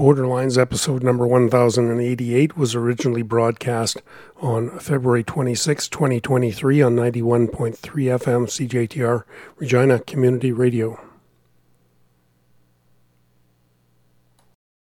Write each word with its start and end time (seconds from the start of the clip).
Borderlines 0.00 0.56
episode 0.56 1.02
number 1.02 1.26
1088 1.26 2.56
was 2.56 2.74
originally 2.74 3.20
broadcast 3.20 4.00
on 4.38 4.78
February 4.78 5.22
26, 5.22 5.88
2023 5.88 6.80
on 6.80 6.96
91.3 6.96 7.76
FM 7.76 8.46
CJTR 8.46 9.24
Regina 9.58 9.98
Community 9.98 10.52
Radio. 10.52 10.98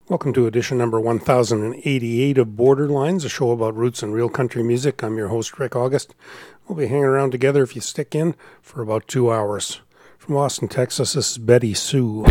Welcome 0.08 0.32
to 0.32 0.48
edition 0.48 0.78
number 0.78 1.00
1088 1.00 2.38
of 2.38 2.48
Borderlines, 2.48 3.24
a 3.24 3.28
show 3.28 3.52
about 3.52 3.76
roots 3.76 4.02
and 4.02 4.12
real 4.12 4.28
country 4.28 4.64
music. 4.64 5.04
I'm 5.04 5.16
your 5.16 5.28
host, 5.28 5.60
Rick 5.60 5.76
August. 5.76 6.12
We'll 6.66 6.76
be 6.76 6.88
hanging 6.88 7.04
around 7.04 7.30
together 7.30 7.62
if 7.62 7.76
you 7.76 7.82
stick 7.82 8.16
in 8.16 8.34
for 8.60 8.82
about 8.82 9.06
two 9.06 9.30
hours. 9.30 9.80
From 10.18 10.36
Austin, 10.36 10.66
Texas, 10.66 11.12
this 11.12 11.30
is 11.30 11.38
Betty 11.38 11.72
Soo. 11.72 12.24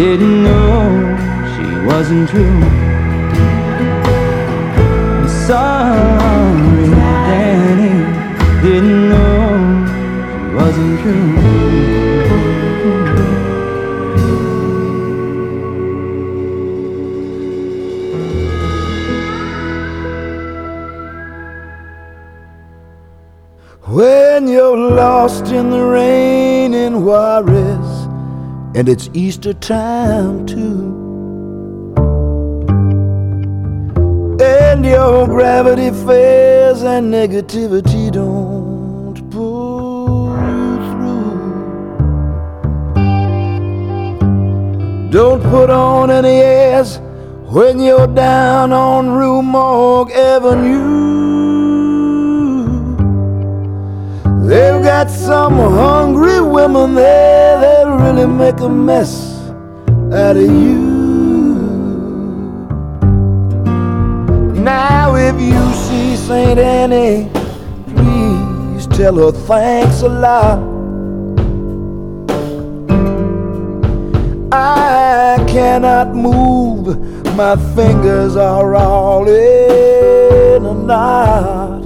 Didn't 0.00 0.42
know 0.42 0.80
she 1.52 1.66
wasn't 1.86 2.26
true. 2.30 2.60
Sorry, 5.46 6.88
Danny, 7.28 7.92
didn't 8.62 9.10
know 9.10 9.50
she 10.30 10.54
wasn't 10.54 11.00
true. 11.02 11.39
And 28.80 28.88
it's 28.88 29.10
Easter 29.12 29.52
time 29.52 30.46
too. 30.46 30.96
And 34.40 34.86
your 34.86 35.26
gravity 35.26 35.90
fails 36.06 36.82
and 36.82 37.12
negativity 37.12 38.10
don't 38.10 39.30
pull 39.30 40.30
you 40.48 40.76
through. 40.90 41.50
Don't 45.10 45.42
put 45.42 45.68
on 45.68 46.10
any 46.10 46.38
airs 46.40 47.00
when 47.52 47.80
you're 47.80 48.06
down 48.06 48.72
on 48.72 49.10
Rue 49.10 49.42
Morgue 49.42 50.12
Avenue. 50.12 51.10
They've 54.48 54.82
got 54.82 55.10
some 55.10 55.58
hungry 55.58 56.40
women 56.40 56.94
there 56.94 57.49
really 58.00 58.26
make 58.26 58.58
a 58.60 58.68
mess 58.68 59.38
out 60.12 60.36
of 60.36 60.42
you. 60.42 60.78
Now, 64.54 65.16
if 65.16 65.38
you 65.40 65.72
see 65.84 66.16
St. 66.16 66.58
Annie, 66.58 67.28
please 67.94 68.86
tell 68.86 69.16
her 69.16 69.32
thanks 69.32 70.00
a 70.02 70.08
lot. 70.08 70.58
I 74.52 75.44
cannot 75.46 76.14
move, 76.14 76.96
my 77.36 77.56
fingers 77.74 78.34
are 78.36 78.74
all 78.74 79.28
in 79.28 80.64
a 80.64 80.74
knot. 80.74 81.84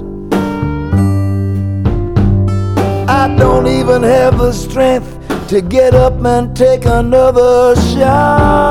I 3.09 3.35
don't 3.37 3.67
even 3.67 4.01
have 4.01 4.37
the 4.37 4.51
strength 4.53 5.14
to 5.47 5.61
get 5.61 5.93
up 5.93 6.13
and 6.25 6.57
take 6.57 6.85
another 6.85 7.75
shot. 7.75 8.65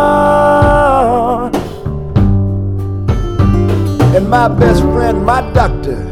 And 4.17 4.29
my 4.29 4.49
best 4.49 4.83
friend, 4.83 5.25
my 5.25 5.41
doctor, 5.53 6.03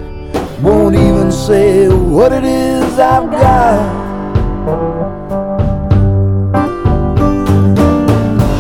won't 0.63 0.95
even 0.95 1.33
say 1.33 1.89
what 1.89 2.33
it 2.33 2.45
is 2.45 2.99
I've 2.99 3.29
got. 3.31 4.03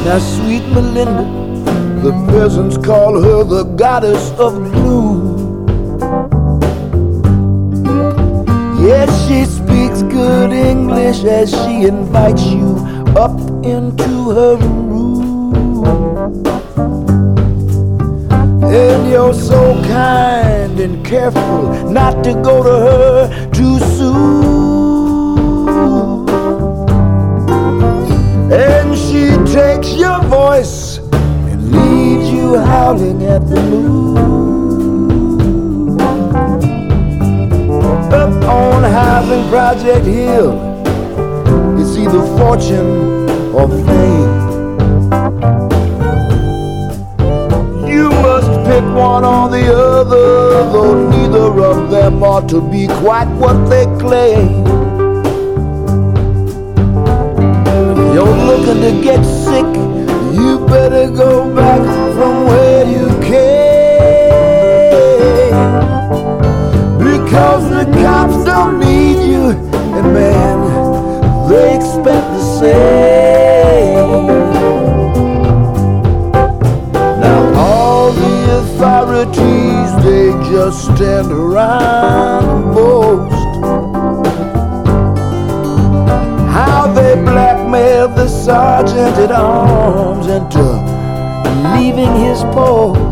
Now, 0.04 0.18
sweet 0.18 0.66
Melinda, 0.75 1.25
the 2.02 2.11
peasants 2.32 2.76
call 2.76 3.23
her 3.23 3.44
the 3.44 3.62
goddess 3.76 4.32
of 4.40 4.54
blue. 4.73 5.32
Yes, 8.85 9.28
she 9.28 9.44
speaks 9.82 10.02
good 10.02 10.52
English 10.52 11.24
as 11.24 11.50
she 11.50 11.86
invites 11.86 12.44
you 12.44 12.76
up 13.16 13.38
into 13.64 14.30
her 14.30 14.56
room. 14.56 15.84
And 18.64 19.10
you're 19.10 19.34
so 19.34 19.82
kind 19.82 20.78
and 20.78 21.04
careful 21.04 21.90
not 21.90 22.22
to 22.24 22.34
go 22.34 22.62
to 22.62 22.70
her 22.70 23.50
too 23.52 23.78
soon. 23.96 25.38
And 28.52 28.96
she 28.96 29.36
takes 29.52 29.94
your 29.94 30.22
voice 30.24 30.98
and 31.50 31.72
leaves 31.72 32.30
you 32.30 32.56
howling 32.56 33.24
at 33.24 33.48
the 33.48 33.60
moon. 33.62 34.51
Up 38.12 38.45
on 38.45 38.83
Housing 38.83 39.49
Project 39.49 40.04
Hill, 40.04 40.52
it's 41.81 41.97
either 41.97 42.21
fortune 42.37 43.28
or 43.54 43.66
fame. 43.87 44.33
You 47.88 48.11
must 48.11 48.50
pick 48.69 48.85
one 48.95 49.25
or 49.25 49.49
the 49.49 49.75
other, 49.75 50.71
though 50.73 51.09
neither 51.09 51.64
of 51.64 51.90
them 51.90 52.23
ought 52.23 52.50
to 52.50 52.61
be 52.61 52.87
quite 52.87 53.28
what 53.38 53.57
they 53.71 53.87
claim. 53.99 54.66
You're 58.12 58.37
looking 58.50 58.83
to 58.83 59.02
get 59.02 59.25
sick, 59.25 59.64
you 60.37 60.66
better 60.66 61.11
go 61.11 61.52
back 61.54 61.81
from 62.14 62.45
where 62.45 62.85
you 62.87 63.09
came. 63.23 63.62
Because 67.32 67.64
the 67.70 67.84
cops 68.02 68.44
don't 68.44 68.78
need 68.78 69.26
you, 69.26 69.52
and 69.96 70.12
man, 70.12 71.48
they 71.48 71.76
expect 71.76 72.26
the 72.36 72.42
same. 72.60 74.26
Now 76.92 77.54
all 77.56 78.12
the 78.12 78.58
authorities, 78.58 79.90
they 80.04 80.30
just 80.52 80.84
stand 80.94 81.32
around 81.32 82.44
and 82.50 82.74
boast. 82.74 83.34
How 86.52 86.92
they 86.92 87.14
blackmailed 87.14 88.14
the 88.14 88.28
sergeant 88.28 89.16
at 89.16 89.32
arms 89.32 90.26
into 90.26 90.64
leaving 91.74 92.14
his 92.14 92.42
post. 92.52 93.12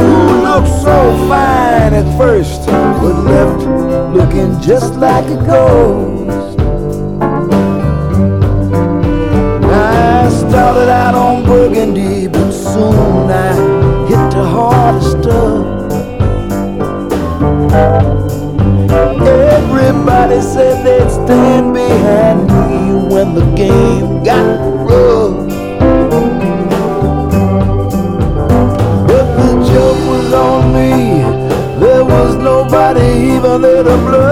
Who 0.00 0.42
looked 0.46 0.74
so 0.86 0.96
fine 1.28 1.92
at 2.00 2.08
first, 2.16 2.66
but 2.66 3.16
left 3.30 3.62
looking 4.14 4.60
just 4.60 4.94
like 4.94 5.26
a 5.26 5.36
ghost. 5.44 6.58
I 9.68 10.28
started 10.28 10.88
out 10.88 11.14
on 11.14 11.44
Burgundy, 11.44 12.28
but 12.28 12.52
soon 12.52 13.30
I 13.30 13.65
Everybody 20.26 20.54
said 20.54 20.84
they'd 20.84 21.08
stand 21.08 21.72
behind 21.72 22.48
me 22.48 23.14
when 23.14 23.34
the 23.34 23.44
game 23.54 24.24
got 24.24 24.58
rough. 24.84 25.46
But 29.06 29.26
the 29.36 29.50
joke 29.70 30.02
was 30.10 30.32
on 30.32 30.72
me. 30.74 31.22
There 31.78 32.04
was 32.04 32.34
nobody 32.34 33.36
even 33.36 33.62
there 33.62 33.84
to 33.84 33.96
bluff. 34.04 34.26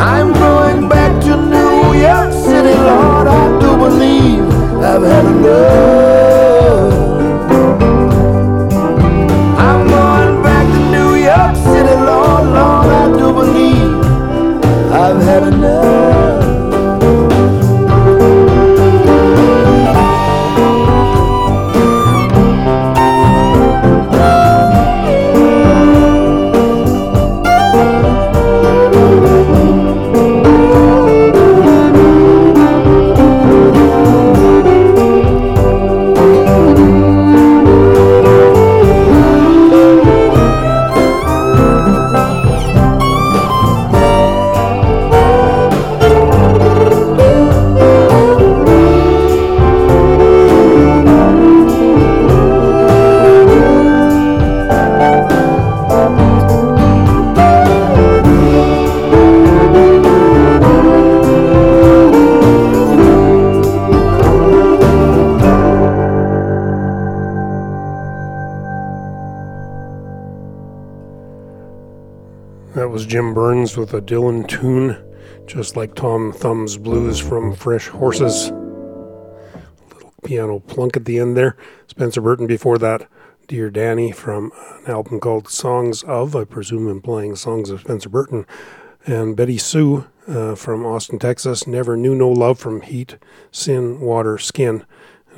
I'm 0.00 0.32
going 0.32 0.88
back 0.88 1.22
to 1.26 1.36
New 1.36 1.94
York 1.94 2.32
City, 2.32 2.74
Lord. 2.74 3.28
I 3.28 3.58
do 3.60 3.76
believe 3.76 4.42
I've 4.82 5.02
had 5.04 5.26
enough. 5.26 6.13
Had 15.24 15.42
enough. 15.54 16.03
With 73.64 73.94
a 73.94 74.02
Dylan 74.02 74.46
tune, 74.46 75.02
just 75.46 75.74
like 75.74 75.94
Tom 75.94 76.34
Thumb's 76.34 76.76
Blues 76.76 77.18
from 77.18 77.54
Fresh 77.54 77.88
Horses. 77.88 78.48
A 78.48 79.94
Little 79.94 80.12
piano 80.22 80.58
plunk 80.58 80.98
at 80.98 81.06
the 81.06 81.18
end 81.18 81.34
there. 81.34 81.56
Spencer 81.86 82.20
Burton 82.20 82.46
before 82.46 82.76
that. 82.76 83.08
Dear 83.48 83.70
Danny 83.70 84.12
from 84.12 84.52
an 84.84 84.92
album 84.92 85.18
called 85.18 85.48
Songs 85.48 86.02
of, 86.02 86.36
I 86.36 86.44
presume 86.44 86.88
implying 86.88 87.36
Songs 87.36 87.70
of 87.70 87.80
Spencer 87.80 88.10
Burton. 88.10 88.46
And 89.06 89.34
Betty 89.34 89.56
Soo 89.56 90.06
uh, 90.28 90.54
from 90.54 90.84
Austin, 90.84 91.18
Texas. 91.18 91.66
Never 91.66 91.96
Knew 91.96 92.14
No 92.14 92.28
Love 92.28 92.58
from 92.58 92.82
Heat, 92.82 93.16
Sin, 93.50 93.98
Water, 93.98 94.36
Skin. 94.36 94.84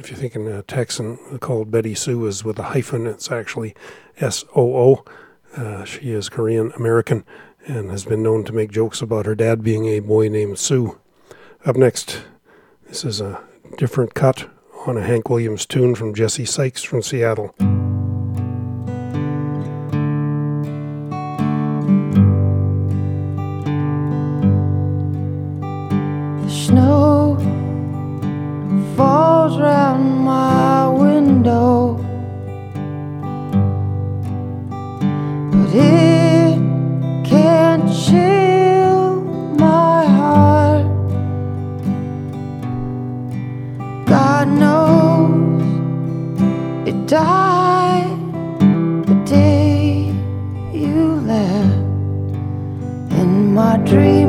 If 0.00 0.10
you're 0.10 0.18
thinking 0.18 0.48
a 0.48 0.64
Texan 0.64 1.38
called 1.38 1.70
Betty 1.70 1.94
Sue 1.94 2.26
is 2.26 2.44
with 2.44 2.58
a 2.58 2.64
hyphen, 2.64 3.06
it's 3.06 3.30
actually 3.30 3.74
S 4.18 4.44
O 4.56 4.76
O. 4.76 5.04
Uh, 5.56 5.84
she 5.84 6.10
is 6.10 6.28
Korean 6.28 6.72
American 6.72 7.24
and 7.66 7.90
has 7.90 8.04
been 8.04 8.22
known 8.22 8.44
to 8.44 8.52
make 8.52 8.70
jokes 8.70 9.02
about 9.02 9.26
her 9.26 9.34
dad 9.34 9.62
being 9.62 9.86
a 9.86 10.00
boy 10.00 10.28
named 10.28 10.58
Sue. 10.58 10.98
Up 11.64 11.76
next, 11.76 12.22
this 12.88 13.04
is 13.04 13.20
a 13.20 13.42
different 13.76 14.14
cut 14.14 14.48
on 14.86 14.96
a 14.96 15.02
Hank 15.02 15.28
Williams 15.28 15.66
tune 15.66 15.94
from 15.94 16.14
Jesse 16.14 16.44
Sykes 16.44 16.82
from 16.82 17.02
Seattle. 17.02 17.54
The 26.42 26.50
snow 26.50 27.36
falls 28.96 29.58
round 29.58 30.15
died 47.06 48.18
the 49.06 49.14
day 49.24 50.12
you 50.72 51.20
left. 51.20 51.76
In 53.12 53.54
my 53.54 53.76
dream 53.78 54.25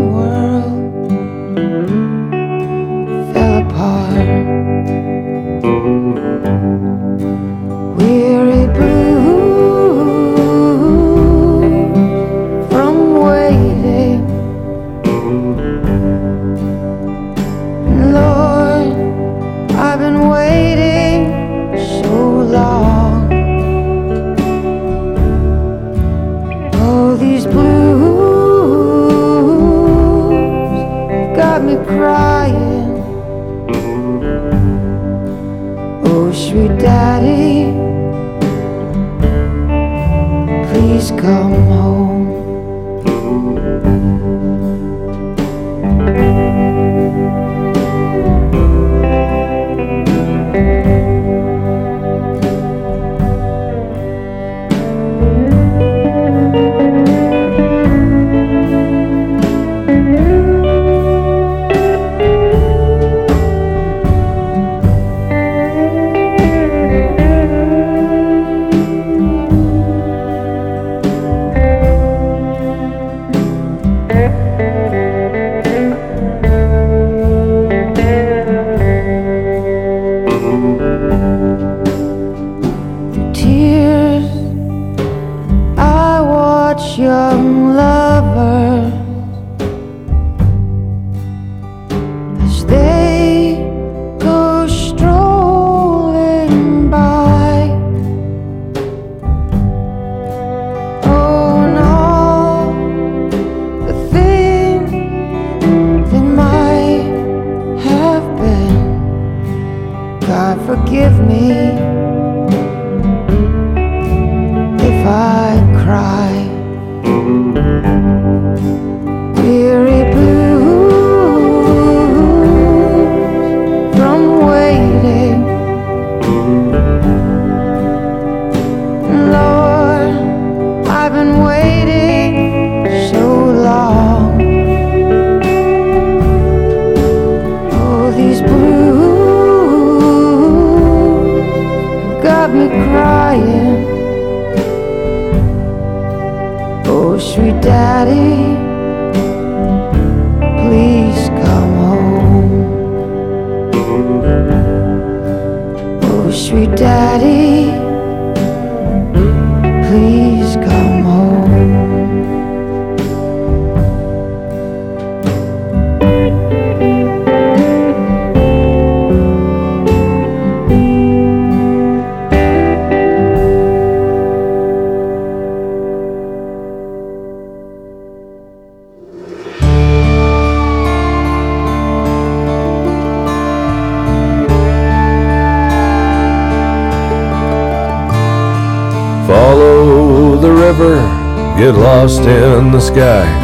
sky. 192.88 193.37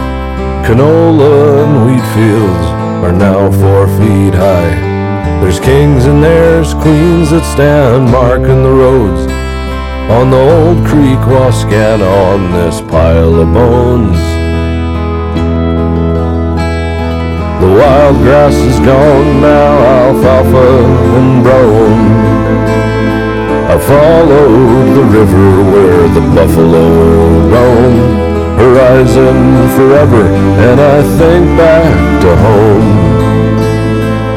Think 31.17 31.45
back 31.58 32.21
to 32.23 32.36
home, 32.47 32.89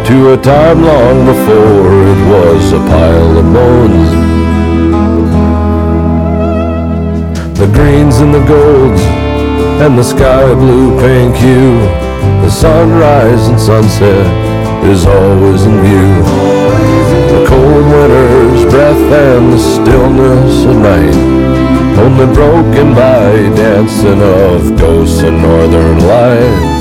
to 0.05 0.35
a 0.35 0.37
time 0.37 0.83
long 0.83 1.25
before 1.25 1.89
it 2.12 2.21
was 2.29 2.73
a 2.73 2.81
pile 2.91 3.39
of 3.39 3.47
bones. 3.57 4.11
The 7.59 7.69
greens 7.69 8.21
and 8.21 8.35
the 8.35 8.45
golds, 8.45 9.01
and 9.81 9.99
the 9.99 10.05
sky 10.05 10.55
blue 10.55 10.99
pink 11.01 11.35
hue, 11.37 11.79
the 12.45 12.51
sunrise 12.51 13.49
and 13.49 13.59
sunset 13.59 14.27
is 14.85 15.07
always 15.07 15.65
in 15.65 15.81
view. 15.81 16.12
The 17.33 17.47
cold 17.49 17.85
winter's 17.93 18.65
breath 18.71 19.12
and 19.29 19.53
the 19.53 19.59
stillness 19.59 20.65
of 20.65 20.77
night 20.77 21.65
Only 21.99 22.27
broken 22.35 22.95
by 22.95 23.33
dancing 23.57 24.21
of 24.21 24.79
ghosts 24.79 25.23
and 25.23 25.41
northern 25.43 25.99
lights. 26.07 26.77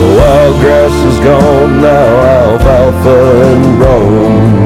The 0.00 0.10
wild 0.18 0.56
grass 0.60 0.94
is 1.10 1.18
gone 1.20 1.80
now, 1.80 2.08
alfalfa 2.36 3.18
and 3.50 3.78
brome 3.78 4.60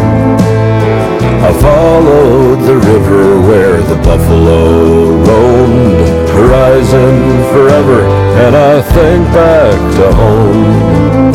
I 1.44 1.53
followed 1.61 2.61
the 2.62 2.77
river 2.77 3.38
where 3.42 3.83
the 3.83 3.97
buffalo 3.97 5.11
roamed 5.29 6.29
Horizon 6.31 7.44
forever, 7.53 8.01
and 8.44 8.57
I 8.57 8.81
think 8.81 9.27
back 9.27 9.79
to 9.99 10.12
home. 10.14 11.33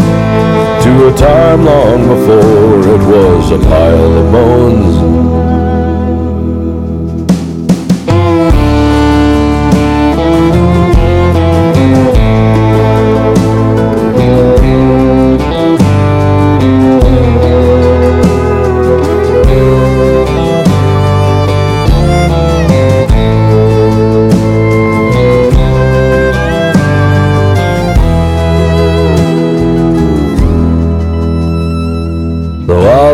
To 0.81 1.07
a 1.09 1.13
time 1.15 1.63
long 1.63 2.07
before 2.07 2.79
it 2.95 3.03
was 3.05 3.51
a 3.51 3.59
pile 3.59 4.13
of 4.17 4.31
bones. 4.31 5.38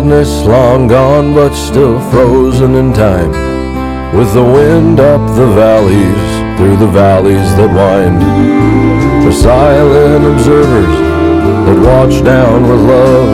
Long 0.07 0.87
gone, 0.87 1.33
but 1.33 1.55
still 1.55 1.99
frozen 2.11 2.75
in 2.75 2.93
time. 2.93 3.31
With 4.15 4.31
the 4.35 4.43
wind 4.43 4.99
up 4.99 5.19
the 5.35 5.47
valleys, 5.47 6.57
through 6.57 6.77
the 6.77 6.87
valleys 6.87 7.49
that 7.57 7.73
wind. 7.73 8.21
The 9.25 9.31
silent 9.33 10.23
observers 10.25 10.95
that 11.65 11.79
watch 11.81 12.23
down 12.23 12.69
with 12.69 12.81
love 12.81 13.33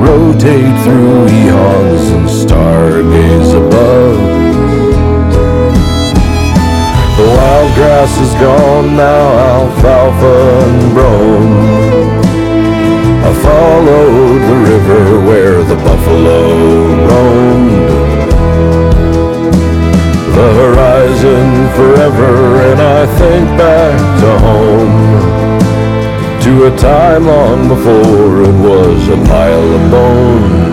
rotate 0.00 0.76
through 0.84 1.28
eons 1.28 2.04
and 2.16 2.28
stargaze 2.30 3.52
above. 3.52 4.16
The 7.18 7.26
wild 7.28 7.74
grass 7.74 8.12
is 8.24 8.32
gone 8.40 8.96
now, 8.96 9.38
alfalfa 9.52 10.34
and 10.64 10.94
brome. 10.94 11.83
I 13.26 13.32
followed 13.32 14.40
the 14.50 14.58
river 14.70 15.02
where 15.26 15.62
the 15.62 15.76
buffalo 15.76 16.40
roamed. 17.08 17.88
The 20.36 20.48
horizon 20.60 21.48
forever, 21.78 22.32
and 22.68 22.80
I 22.82 23.06
think 23.18 23.46
back 23.56 23.98
to 24.20 24.30
home. 24.46 24.96
To 26.42 26.52
a 26.66 26.76
time 26.76 27.24
long 27.26 27.66
before 27.66 28.42
it 28.42 28.56
was 28.68 29.08
a 29.08 29.16
pile 29.24 29.68
of 29.78 29.90
bones. 29.90 30.63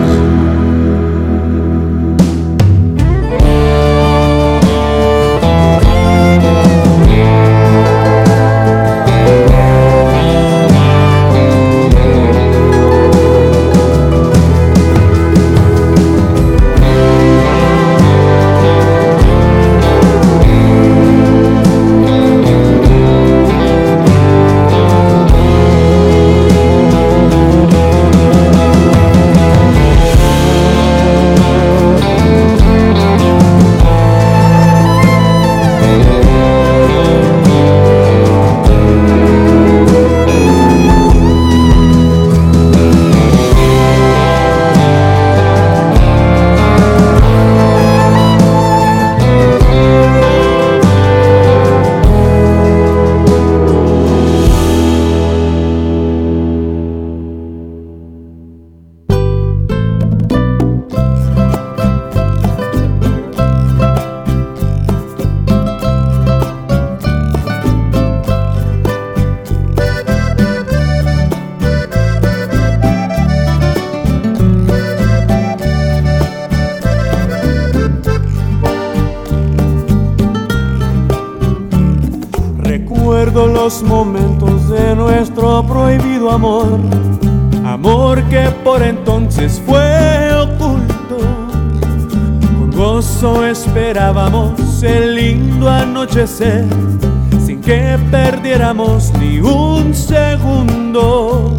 Sin 96.12 97.60
que 97.62 97.98
perdiéramos 98.10 99.12
ni 99.18 99.40
un 99.40 99.94
segundo. 99.94 101.56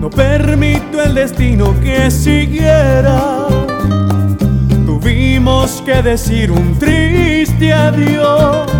No 0.00 0.10
permito 0.10 1.02
el 1.02 1.14
destino 1.14 1.74
que 1.80 2.10
siguiera. 2.10 3.46
Tuvimos 4.84 5.82
que 5.86 6.02
decir 6.02 6.50
un 6.50 6.78
triste 6.78 7.72
adiós 7.72 8.70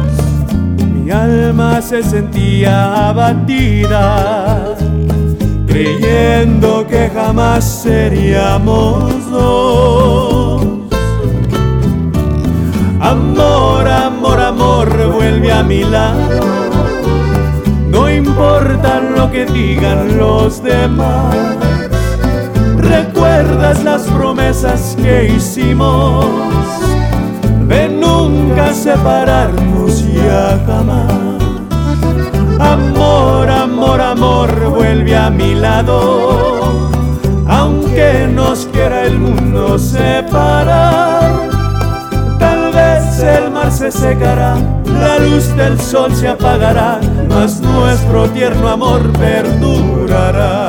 mi 1.03 1.11
alma 1.11 1.83
se 1.83 2.03
sentía 2.03 3.09
abatida, 3.09 4.77
creyendo 5.67 6.87
que 6.87 7.11
jamás 7.13 7.65
seríamos 7.65 9.31
dos. 9.31 10.63
Amor, 13.01 13.89
amor, 13.89 14.12
amor, 14.63 15.13
vuelve 15.13 15.53
a 15.53 15.63
mi 15.63 15.85
lado. 15.85 16.41
No 17.89 18.11
importa 18.11 19.01
lo 19.01 19.31
que 19.31 19.45
digan 19.47 20.17
los 20.17 20.63
demás. 20.63 21.37
¿Recuerdas 22.77 23.83
las 23.85 24.03
promesas 24.03 24.97
que 25.01 25.35
hicimos? 25.37 26.27
de 27.69 27.89
nunca 27.89 28.75
separarnos 28.75 30.05
ya 30.13 30.61
jamás. 30.67 31.41
Amor, 32.61 33.49
amor, 33.49 34.01
amor, 34.01 34.51
vuelve 34.69 35.17
a 35.17 35.31
mi 35.31 35.55
lado, 35.55 36.91
aunque 37.47 38.29
nos 38.31 38.67
quiera 38.67 39.05
el 39.05 39.19
mundo 39.19 39.79
separar. 39.79 41.52
El 43.23 43.53
mar 43.53 43.71
se 43.71 43.93
secará, 43.93 44.57
la 44.85 45.19
luz 45.21 45.55
del 45.57 45.81
sol 45.81 46.13
se 46.13 46.27
apagará, 46.27 47.01
mas 47.29 47.61
nuestro 47.61 48.29
tierno 48.31 48.69
amor 48.69 49.13
perdurará. 49.13 50.69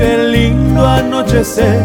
El 0.00 0.32
lindo 0.32 0.86
anochecer, 0.86 1.84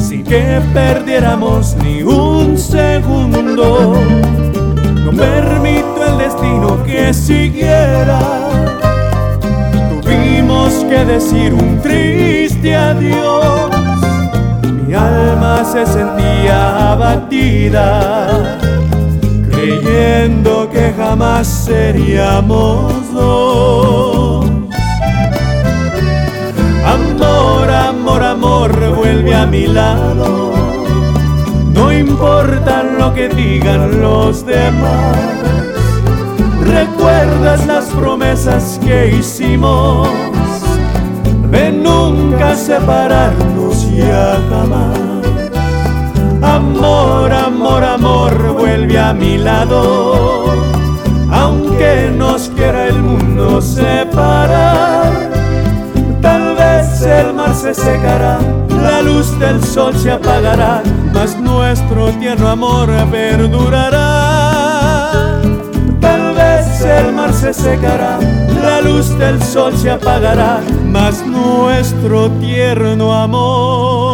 sin 0.00 0.24
que 0.24 0.60
perdiéramos 0.72 1.76
ni 1.82 2.02
un 2.02 2.58
segundo. 2.58 3.94
No 5.04 5.10
permito 5.10 6.06
el 6.06 6.18
destino 6.18 6.82
que 6.84 7.14
siguiera. 7.14 8.18
Tuvimos 10.02 10.72
que 10.88 11.04
decir 11.04 11.52
un 11.52 11.80
triste 11.80 12.74
adiós 12.74 13.70
mi 14.86 14.94
alma 14.94 15.64
se 15.64 15.86
sentía 15.86 16.92
abatida, 16.92 18.58
creyendo 19.50 20.68
que 20.70 20.92
jamás 20.96 21.46
seríamos 21.46 23.12
dos. 23.12 24.43
Amor, 27.74 28.22
amor, 28.22 28.94
vuelve 28.94 29.34
a 29.34 29.46
mi 29.46 29.66
lado. 29.66 30.52
No 31.72 31.92
importa 31.92 32.82
lo 32.82 33.12
que 33.12 33.28
digan 33.28 34.00
los 34.00 34.46
demás. 34.46 35.16
¿Recuerdas 36.62 37.66
las 37.66 37.84
promesas 37.86 38.80
que 38.82 39.16
hicimos? 39.18 40.08
de 41.54 41.70
nunca 41.70 42.56
separarnos 42.56 43.88
ya 43.92 44.40
jamás. 44.50 44.98
Amor, 46.42 47.32
amor, 47.32 47.84
amor, 47.84 48.54
vuelve 48.54 48.98
a 48.98 49.12
mi 49.12 49.38
lado, 49.38 50.46
aunque 51.30 52.12
nos 52.16 52.48
quiera 52.50 52.88
el 52.88 53.00
mundo 53.00 53.62
separar. 53.62 55.33
Se 57.54 57.72
secará, 57.74 58.38
la 58.68 59.00
luz 59.02 59.38
del 59.38 59.62
sol 59.62 59.94
se 59.96 60.10
apagará, 60.10 60.82
mas 61.12 61.38
nuestro 61.38 62.10
tierno 62.20 62.48
amor 62.48 62.88
perdurará. 63.10 64.00
Tal 66.00 66.34
vez 66.34 66.80
el 66.80 67.12
mar 67.12 67.32
se 67.32 67.54
secará, 67.54 68.18
la 68.62 68.80
luz 68.80 69.16
del 69.18 69.40
sol 69.42 69.76
se 69.76 69.90
apagará, 69.90 70.60
mas 70.84 71.24
nuestro 71.26 72.28
tierno 72.40 73.12
amor 73.12 74.13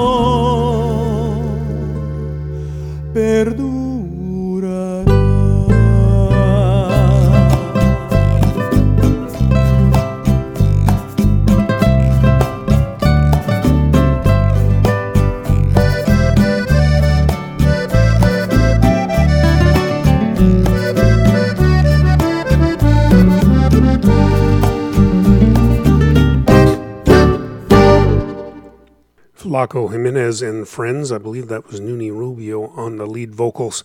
Flaco 29.70 29.92
Jimenez 29.92 30.42
and 30.42 30.66
Friends. 30.66 31.12
I 31.12 31.18
believe 31.18 31.46
that 31.46 31.68
was 31.68 31.80
Nuni 31.80 32.10
Rubio 32.10 32.70
on 32.70 32.96
the 32.96 33.06
lead 33.06 33.36
vocals. 33.36 33.84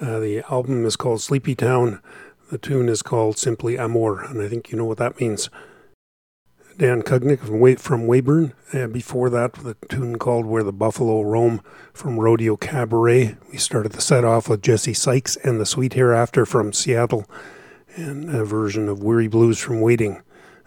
Uh, 0.00 0.18
the 0.18 0.42
album 0.50 0.84
is 0.84 0.96
called 0.96 1.20
Sleepytown. 1.20 2.00
The 2.50 2.58
tune 2.58 2.88
is 2.88 3.02
called 3.02 3.38
simply 3.38 3.78
Amor, 3.78 4.20
and 4.24 4.42
I 4.42 4.48
think 4.48 4.72
you 4.72 4.76
know 4.78 4.84
what 4.84 4.98
that 4.98 5.20
means. 5.20 5.48
Dan 6.76 7.02
Cugnet 7.02 7.38
from, 7.38 7.60
Way- 7.60 7.76
from 7.76 8.08
Weyburn. 8.08 8.52
Uh, 8.74 8.88
before 8.88 9.30
that, 9.30 9.52
the 9.52 9.76
tune 9.88 10.18
called 10.18 10.44
Where 10.44 10.64
the 10.64 10.72
Buffalo 10.72 11.22
Roam 11.22 11.60
from 11.92 12.18
Rodeo 12.18 12.56
Cabaret. 12.56 13.36
We 13.52 13.58
started 13.58 13.92
the 13.92 14.00
set 14.00 14.24
off 14.24 14.48
with 14.48 14.60
Jesse 14.60 14.94
Sykes 14.94 15.36
and 15.36 15.60
the 15.60 15.66
Sweet 15.66 15.92
Hereafter 15.92 16.44
from 16.44 16.72
Seattle, 16.72 17.30
and 17.94 18.28
a 18.28 18.44
version 18.44 18.88
of 18.88 19.04
Weary 19.04 19.28
Blues 19.28 19.60
from 19.60 19.80
Waiting. 19.80 20.20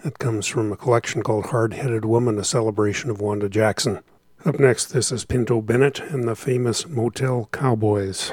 That 0.04 0.20
comes 0.20 0.48
from 0.48 0.72
a 0.72 0.78
collection 0.78 1.24
called 1.24 1.48
Hard 1.48 1.74
Headed 1.74 2.06
Woman, 2.06 2.40
a 2.40 2.46
celebration 2.46 3.10
of 3.10 3.20
Wanda 3.20 3.50
Jackson. 3.50 4.00
Up 4.46 4.60
next, 4.60 4.94
this 4.94 5.12
is 5.12 5.26
Pinto 5.26 5.60
Bennett 5.60 6.00
and 6.00 6.28
the 6.28 6.36
famous 6.36 6.88
Motel 6.88 7.50
Cowboys. 7.52 8.30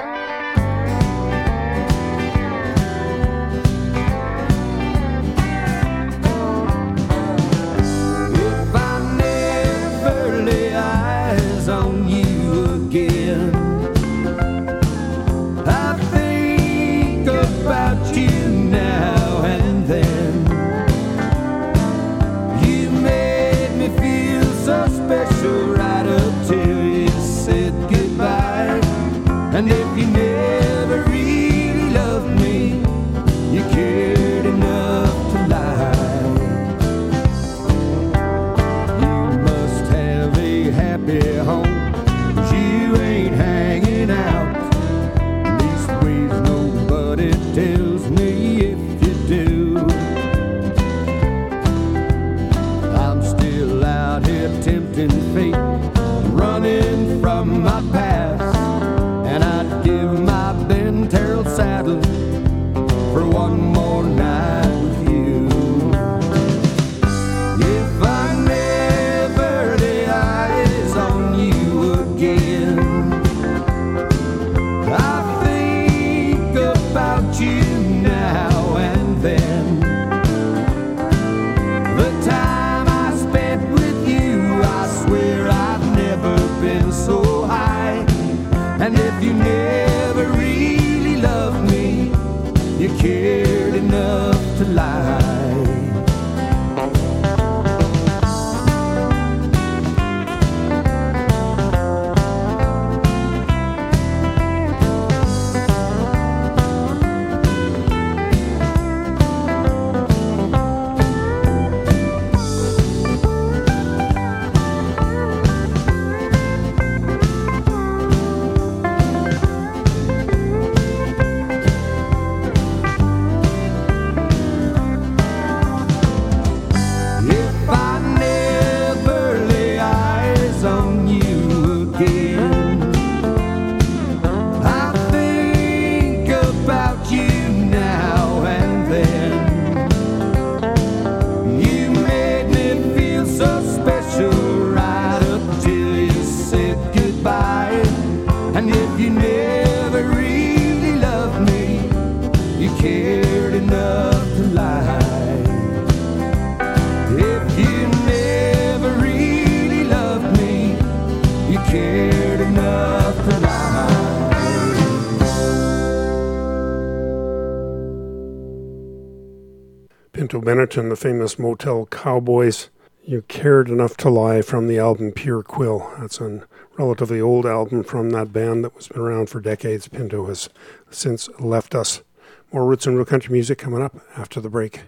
And 170.53 170.91
the 170.91 170.95
famous 170.95 171.39
Motel 171.39 171.87
Cowboys. 171.87 172.69
You 173.03 173.23
Cared 173.23 173.69
Enough 173.69 173.97
to 173.97 174.09
Lie 174.11 174.43
from 174.43 174.67
the 174.67 174.77
album 174.77 175.11
Pure 175.11 175.41
Quill. 175.43 175.91
That's 175.99 176.21
a 176.21 176.47
relatively 176.77 177.19
old 177.19 177.47
album 177.47 177.83
from 177.83 178.11
that 178.11 178.31
band 178.31 178.63
that 178.63 178.75
was 178.75 178.87
been 178.87 179.01
around 179.01 179.31
for 179.31 179.41
decades. 179.41 179.87
Pinto 179.87 180.27
has 180.27 180.49
since 180.91 181.27
left 181.39 181.73
us. 181.73 182.03
More 182.51 182.67
roots 182.67 182.85
and 182.85 182.95
real 182.95 183.03
country 183.03 183.33
music 183.33 183.57
coming 183.57 183.81
up 183.81 183.95
after 184.15 184.39
the 184.39 184.49
break. 184.49 184.81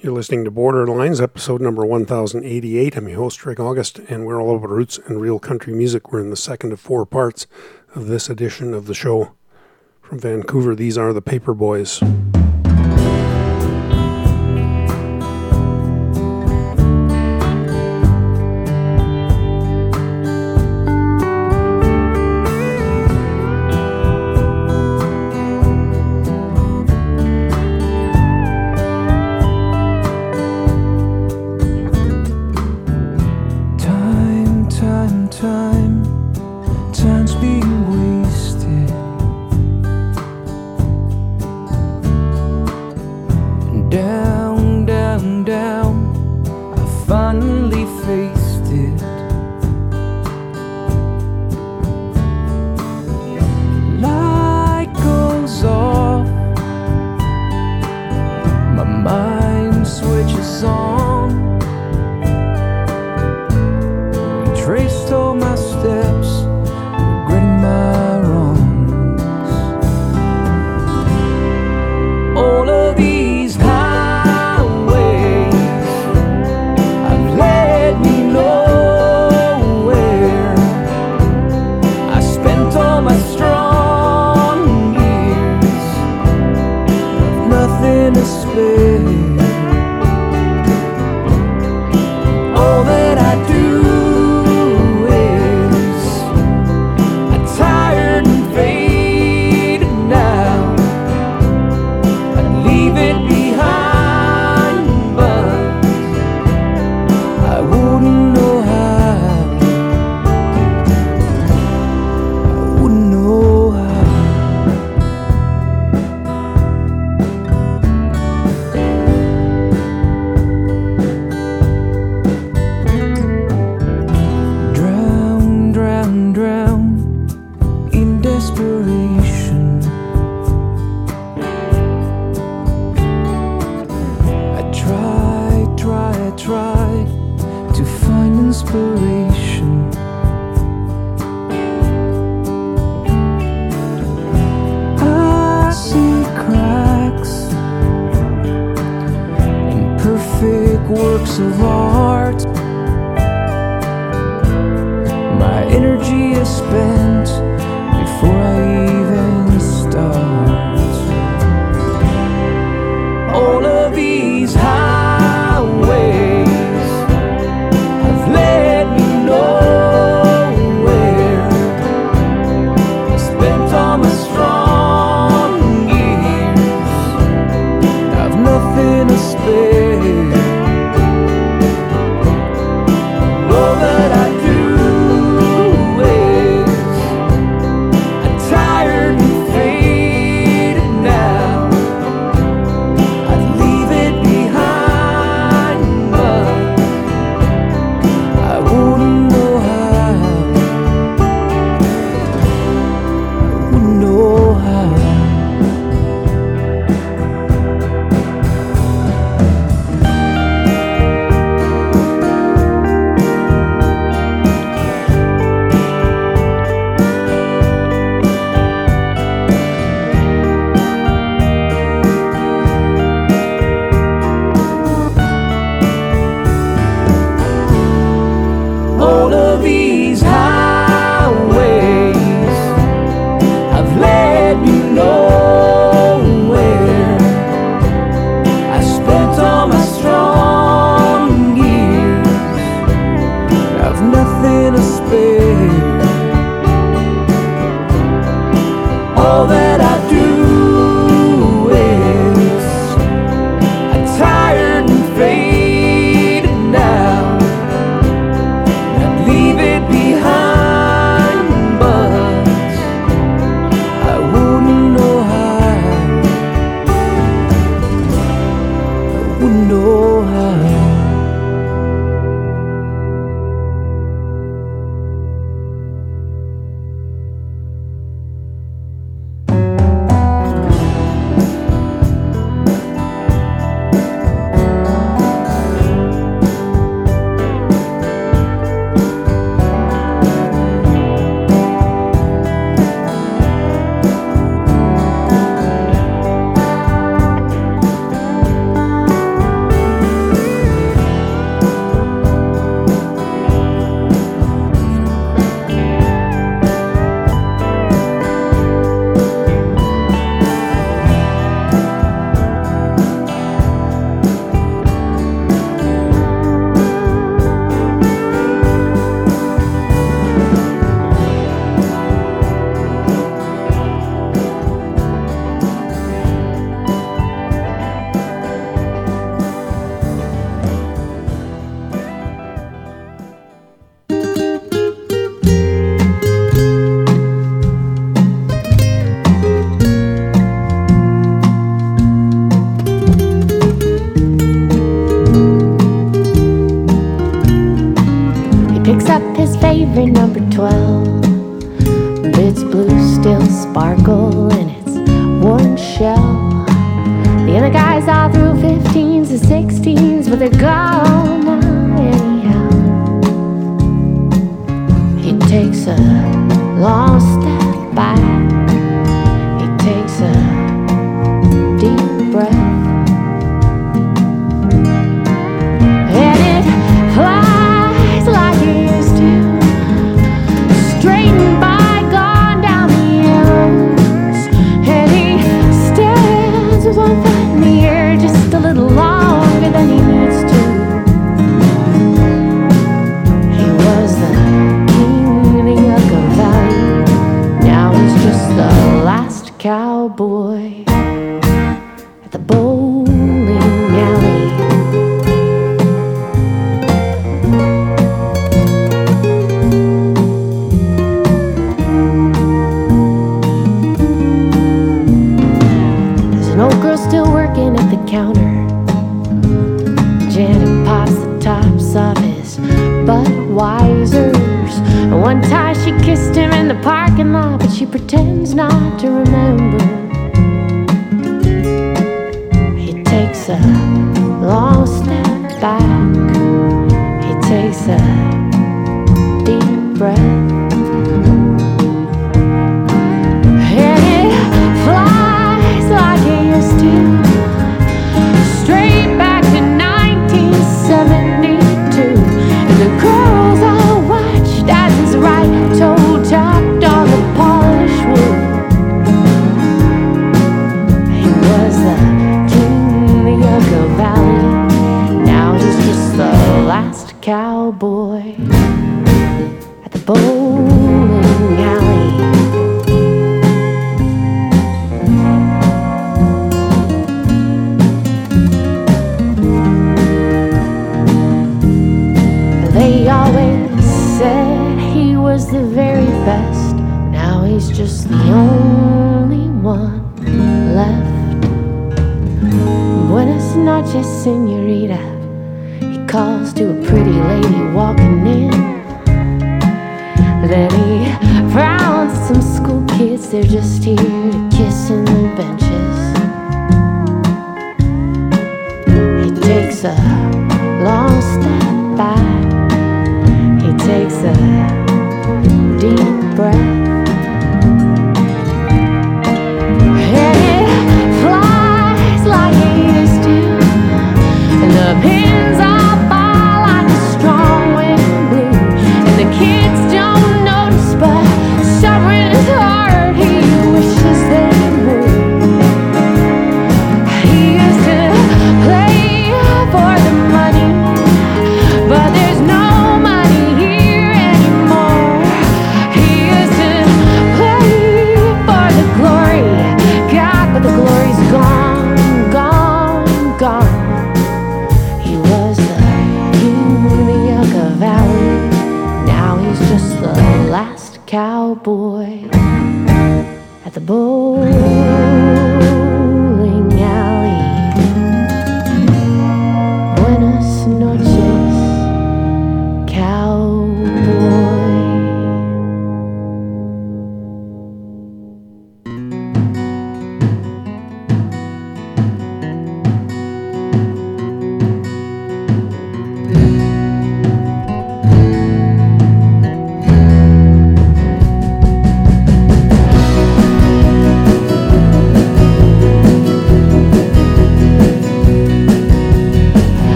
You're 0.00 0.12
listening 0.12 0.44
to 0.44 0.50
Borderlines, 0.50 1.22
episode 1.22 1.62
number 1.62 1.86
1088. 1.86 2.96
I'm 2.96 3.08
your 3.08 3.16
host, 3.16 3.46
Rick 3.46 3.60
August, 3.60 3.98
and 4.10 4.26
we're 4.26 4.42
all 4.42 4.56
about 4.56 4.68
roots 4.68 4.98
and 5.06 5.22
real 5.22 5.38
country 5.38 5.72
music. 5.72 6.12
We're 6.12 6.20
in 6.20 6.28
the 6.28 6.36
second 6.36 6.74
of 6.74 6.80
four 6.80 7.06
parts 7.06 7.46
of 7.94 8.08
this 8.08 8.28
edition 8.28 8.74
of 8.74 8.84
the 8.84 8.94
show 8.94 9.32
from 10.08 10.18
Vancouver. 10.18 10.74
These 10.74 10.96
are 10.96 11.12
the 11.12 11.20
Paperboys. 11.20 12.37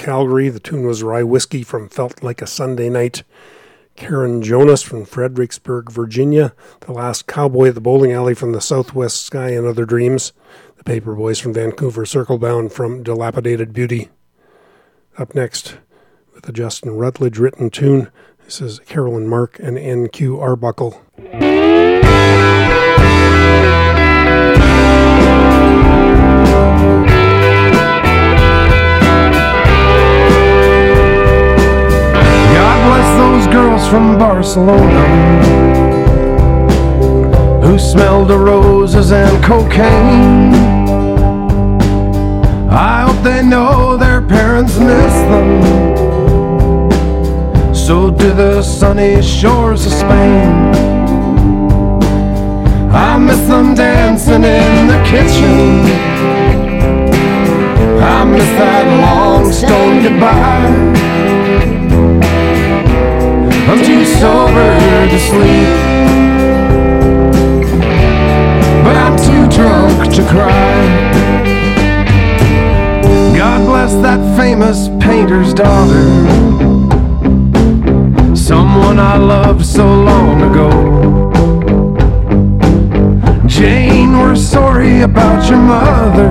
Calgary. 0.00 0.48
The 0.48 0.58
tune 0.58 0.86
was 0.86 1.02
Rye 1.02 1.22
Whiskey 1.22 1.62
from 1.62 1.90
Felt 1.90 2.22
Like 2.22 2.40
a 2.40 2.46
Sunday 2.46 2.88
Night. 2.88 3.22
Karen 3.96 4.42
Jonas 4.42 4.80
from 4.80 5.04
Fredericksburg, 5.04 5.92
Virginia. 5.92 6.54
The 6.80 6.92
Last 6.92 7.26
Cowboy 7.26 7.68
at 7.68 7.74
the 7.74 7.82
Bowling 7.82 8.10
Alley 8.10 8.32
from 8.34 8.52
the 8.52 8.62
Southwest 8.62 9.22
Sky 9.22 9.50
and 9.50 9.66
Other 9.66 9.84
Dreams. 9.84 10.32
The 10.78 10.84
Paperboys 10.84 11.42
from 11.42 11.52
Vancouver, 11.52 12.06
Circle 12.06 12.38
Bound 12.38 12.72
from 12.72 13.02
Dilapidated 13.02 13.74
Beauty. 13.74 14.08
Up 15.18 15.34
next, 15.34 15.76
with 16.34 16.48
a 16.48 16.52
Justin 16.52 16.92
Rutledge 16.92 17.38
written 17.38 17.68
tune, 17.68 18.10
this 18.46 18.62
is 18.62 18.78
Carolyn 18.80 19.28
Mark 19.28 19.58
and 19.58 19.76
N.Q. 19.76 20.40
Arbuckle. 20.40 21.04
Those 33.30 33.46
girls 33.46 33.86
from 33.88 34.18
Barcelona 34.18 35.04
who 37.62 37.78
smelled 37.78 38.26
the 38.28 38.36
roses 38.36 39.12
and 39.12 39.44
cocaine. 39.44 40.52
I 42.68 43.02
hope 43.06 43.22
they 43.22 43.42
know 43.42 43.96
their 43.96 44.20
parents 44.20 44.78
miss 44.78 45.14
them. 45.30 45.50
So 47.72 48.10
do 48.10 48.32
the 48.34 48.62
sunny 48.62 49.22
shores 49.22 49.86
of 49.86 49.92
Spain. 49.92 50.50
I 52.92 53.16
miss 53.16 53.42
them 53.46 53.76
dancing 53.76 54.42
in 54.58 54.86
the 54.92 55.00
kitchen. 55.12 55.84
I 58.02 58.24
miss 58.24 58.50
that 58.60 58.86
long 59.04 59.52
stone 59.52 60.02
goodbye. 60.02 61.09
I'm 63.68 63.78
too 63.84 64.04
sober 64.04 65.08
to 65.08 65.18
sleep, 65.18 65.74
but 68.84 68.96
I'm 68.96 69.16
too 69.16 69.48
drunk 69.56 70.12
to 70.14 70.22
cry. 70.28 71.20
God 73.36 73.66
bless 73.66 73.92
that 74.02 74.20
famous 74.36 74.88
painter's 75.00 75.54
daughter, 75.54 76.04
someone 78.36 78.98
I 78.98 79.16
loved 79.16 79.64
so 79.64 79.84
long 79.84 80.42
ago. 80.50 80.70
Jane, 83.46 84.18
we're 84.18 84.36
sorry 84.36 85.02
about 85.02 85.48
your 85.48 85.58
mother. 85.58 86.30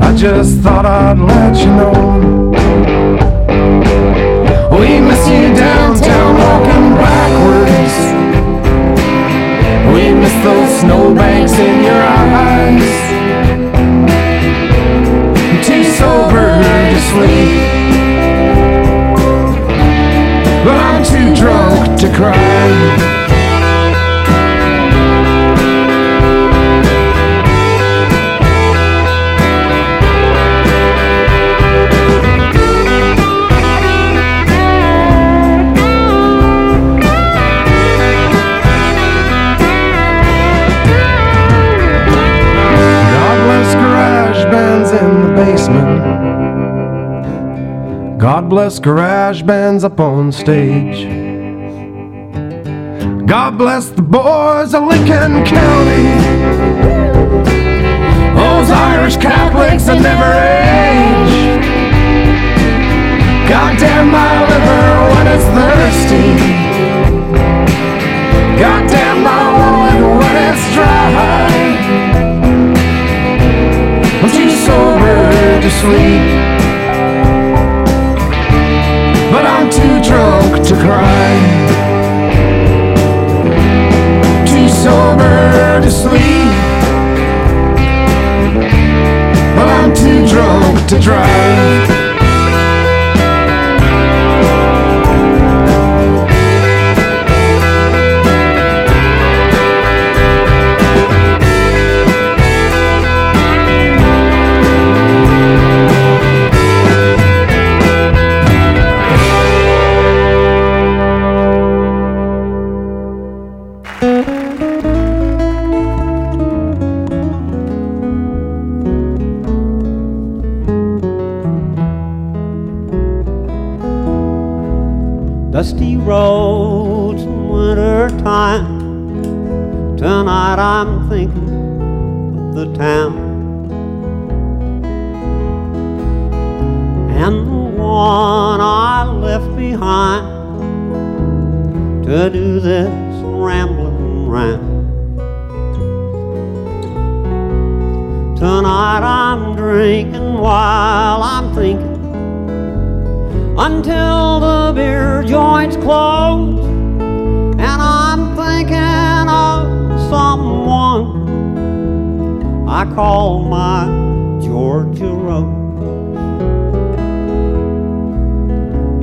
I 0.00 0.14
just 0.16 0.58
thought 0.60 0.86
I'd 0.86 1.18
let 1.18 1.56
you 1.58 1.66
know. 1.66 2.49
We 4.70 5.00
miss 5.00 5.26
you 5.28 5.54
downtown 5.54 6.38
walking 6.38 6.94
backwards. 6.94 7.96
We 9.92 10.14
miss 10.14 10.32
those 10.44 10.80
snowbanks 10.80 11.52
in 11.58 11.82
your 11.82 12.02
eyes. 12.22 12.90
Too 15.66 15.84
sober 15.84 16.48
to 16.94 17.00
sleep, 17.10 17.60
but 20.64 20.76
I'm 20.86 21.02
too 21.04 21.34
drunk 21.34 22.00
to 22.00 22.08
cry. 22.16 23.29
Bless 48.50 48.80
garage 48.80 49.42
bands 49.42 49.84
up 49.84 50.00
on 50.00 50.32
stage. 50.32 51.06
God 53.28 53.56
bless 53.56 53.90
the 53.90 54.02
boys 54.02 54.74
of 54.74 54.82
Lincoln 54.82 55.44
County. 55.44 56.06
Those 58.34 58.70
Irish 58.70 59.18
Catholics 59.18 59.84
that 59.84 60.00
never 60.02 60.32
age. 60.66 61.62
Goddamn 63.48 64.10
my 64.10 64.34
liver 64.50 64.84
when 65.12 65.26
it's 65.30 65.46
thirsty. 65.54 66.28
Goddamn 68.58 69.22
my 69.22 69.44
wallet 69.58 70.02
when 70.18 70.34
it's 70.50 70.64
dry. 70.74 71.46
I'm 74.20 74.28
too 74.28 74.50
sober 74.66 75.60
to 75.62 75.70
sleep. 75.70 76.39
But 79.32 79.46
I'm 79.46 79.70
too 79.70 80.02
drunk 80.02 80.66
to 80.66 80.74
cry. 80.74 81.30
Too 84.44 84.68
sober 84.68 85.80
to 85.80 85.90
sleep. 85.90 86.52
But 89.56 89.68
I'm 89.68 89.94
too 89.94 90.26
drunk 90.26 90.88
to 90.88 90.98
drive. 90.98 91.99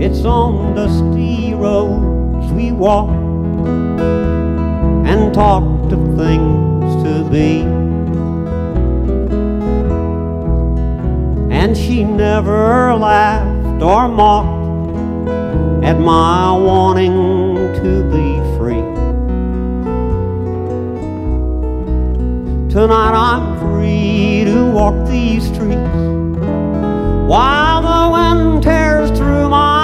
It's 0.10 0.24
on 0.24 0.74
dusty 0.74 1.54
roads 1.54 2.50
we 2.54 2.72
walk 2.72 3.10
and 5.06 5.34
talk 5.34 5.66
of 5.92 6.00
things 6.16 7.04
to 7.04 7.28
be. 7.30 7.64
And 11.54 11.76
she 11.76 12.06
never 12.06 12.96
laughed 12.96 13.84
or 13.84 14.08
mocked 14.08 15.30
at 15.84 16.00
my 16.00 16.54
wanting 16.54 17.58
to 17.82 18.10
be 18.10 18.40
free. 18.58 18.86
Tonight 22.72 23.14
I'm 23.14 23.60
free 23.60 24.46
to 24.46 24.72
walk 24.72 25.06
these 25.10 25.44
streets 25.48 25.98
while 27.28 27.82
the 27.82 28.10
wind 28.10 28.64
tears 28.64 29.10
through 29.10 29.50
my 29.50 29.77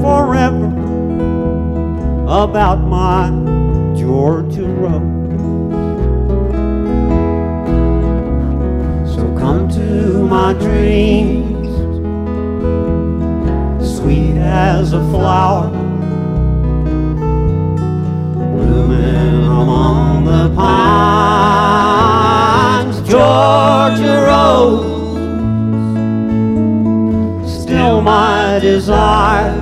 forever 0.00 0.66
about 2.26 2.80
my 2.80 3.30
Georgia 3.94 4.66
Rose. 4.66 5.18
So 9.14 9.22
come 9.38 9.68
to 9.68 10.24
my 10.26 10.52
dreams, 10.54 11.68
sweet 13.96 14.36
as 14.38 14.92
a 14.94 15.00
flower, 15.10 15.68
blooming 18.56 19.44
among 19.44 20.24
the 20.24 20.48
pines, 20.54 21.80
Georgia 23.08 24.24
rose, 24.26 24.86
still 27.62 28.00
my 28.00 28.58
desire. 28.60 29.59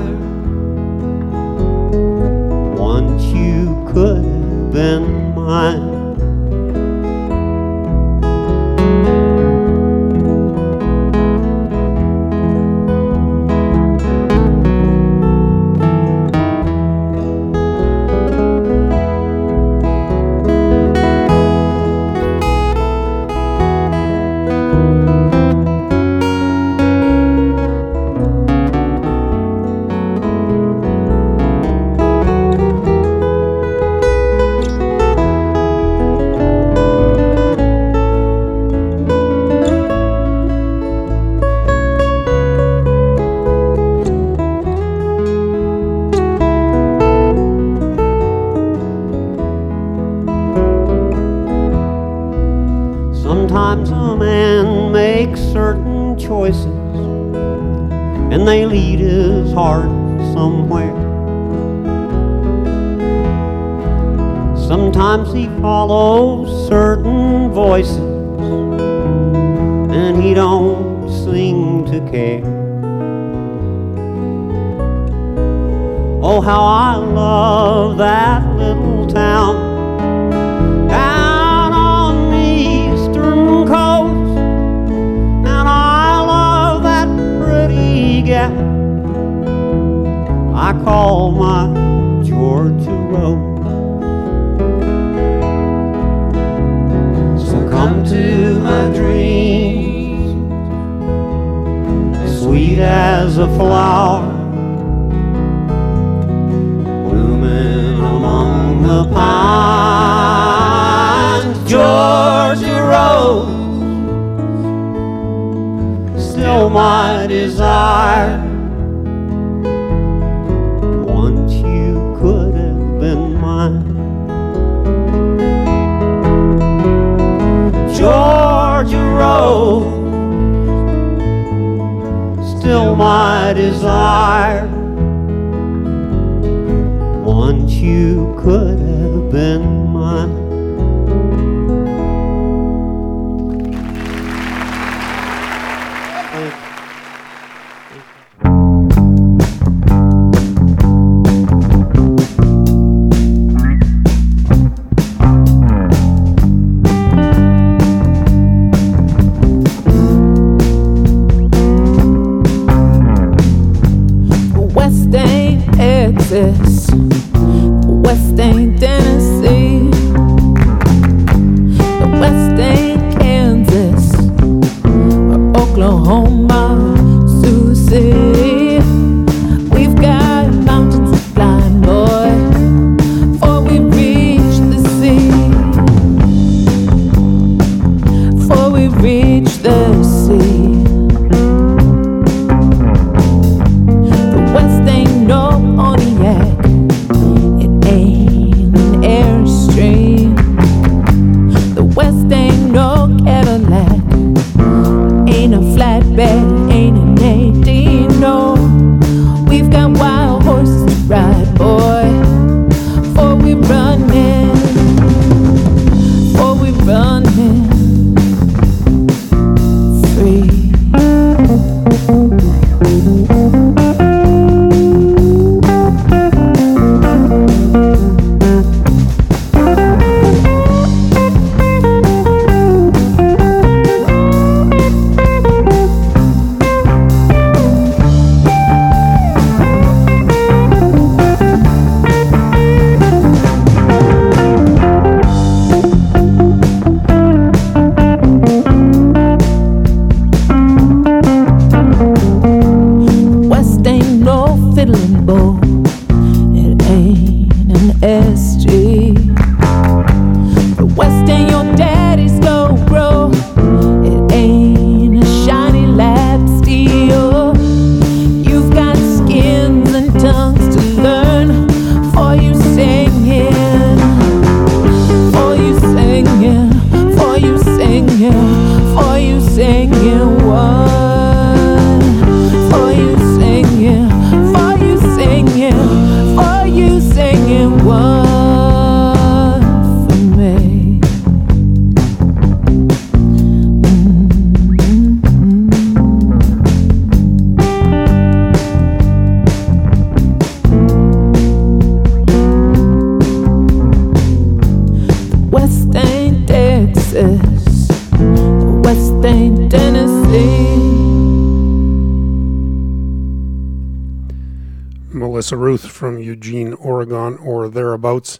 Thereabouts, 317.99 318.39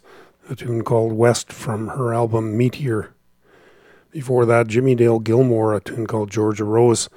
a 0.49 0.55
tune 0.55 0.85
called 0.85 1.11
West 1.11 1.51
from 1.51 1.89
her 1.89 2.13
album 2.13 2.57
Meteor. 2.57 3.13
Before 4.09 4.45
that, 4.45 4.67
Jimmie 4.67 4.95
Dale 4.95 5.19
Gilmore, 5.19 5.75
a 5.75 5.81
tune 5.81 6.07
called 6.07 6.31
Georgia 6.31 6.63
Rose, 6.63 7.09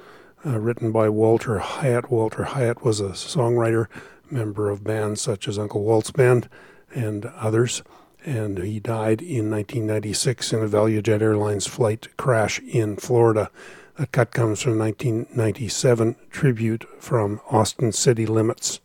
uh, 0.45 0.59
written 0.59 0.91
by 0.91 1.07
Walter 1.07 1.59
Hyatt. 1.59 2.11
Walter 2.11 2.43
Hyatt 2.43 2.83
was 2.83 2.99
a 2.99 3.11
songwriter, 3.11 3.87
member 4.29 4.69
of 4.69 4.83
bands 4.83 5.21
such 5.21 5.47
as 5.47 5.57
Uncle 5.57 5.85
Walt's 5.85 6.11
Band 6.11 6.49
and 6.93 7.27
others, 7.27 7.81
and 8.25 8.57
he 8.57 8.81
died 8.81 9.21
in 9.21 9.49
1996 9.49 10.51
in 10.51 10.63
a 10.63 10.67
ValueJet 10.67 11.21
Airlines 11.21 11.65
flight 11.65 12.09
crash 12.17 12.59
in 12.59 12.97
Florida. 12.97 13.49
That 13.97 14.11
cut 14.11 14.31
comes 14.31 14.61
from 14.61 14.77
1997 14.77 16.17
tribute 16.29 16.85
from 16.99 17.39
Austin 17.49 17.93
City 17.93 18.25
Limits. 18.25 18.81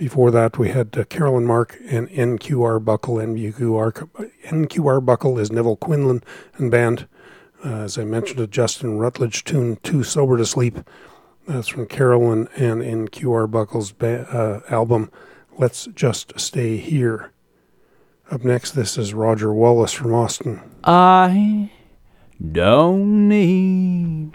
Before 0.00 0.30
that, 0.30 0.56
we 0.56 0.70
had 0.70 0.96
uh, 0.96 1.04
Carolyn 1.04 1.44
Mark 1.44 1.76
and 1.86 2.08
NQ 2.08 2.64
Arbuckle. 2.64 3.16
NQR, 3.16 3.92
NQ 4.46 4.86
Arbuckle 4.86 5.38
is 5.38 5.52
Neville 5.52 5.76
Quinlan 5.76 6.24
and 6.56 6.70
band. 6.70 7.06
Uh, 7.62 7.80
as 7.82 7.98
I 7.98 8.04
mentioned, 8.04 8.40
a 8.40 8.46
Justin 8.46 8.96
Rutledge 8.96 9.44
tune, 9.44 9.76
Too 9.82 10.02
Sober 10.02 10.38
to 10.38 10.46
Sleep. 10.46 10.78
That's 11.46 11.68
from 11.68 11.84
Carolyn 11.84 12.48
and 12.56 12.80
NQ 12.80 13.30
Arbuckle's 13.30 13.92
ba- 13.92 14.26
uh, 14.30 14.62
album, 14.72 15.10
Let's 15.58 15.84
Just 15.94 16.40
Stay 16.40 16.78
Here. 16.78 17.32
Up 18.30 18.42
next, 18.42 18.70
this 18.70 18.96
is 18.96 19.12
Roger 19.12 19.52
Wallace 19.52 19.92
from 19.92 20.14
Austin. 20.14 20.62
I 20.82 21.72
don't 22.52 23.28
need 23.28 24.34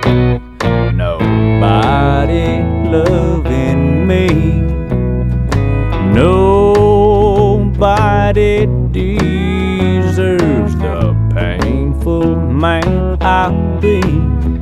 nobody 0.94 2.62
loving 2.88 4.06
me. 4.06 4.75
Nobody 7.46 8.66
deserves 8.92 10.76
the 10.78 11.16
painful 11.34 12.36
man 12.36 13.18
I've 13.22 13.82
been. 13.82 14.62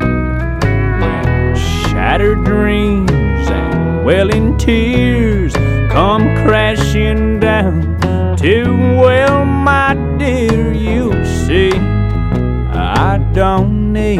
When 1.00 1.56
shattered 1.56 2.44
dreams 2.44 3.48
and 3.50 4.06
welling 4.06 4.58
tears 4.58 5.54
come 5.92 6.24
crashing 6.46 7.40
down 7.40 8.36
too 8.38 8.74
well, 8.98 9.46
my 9.46 9.94
dear, 10.18 10.74
you 10.74 11.14
see, 11.46 11.72
I 11.72 13.20
don't 13.34 13.94
need 13.94 14.20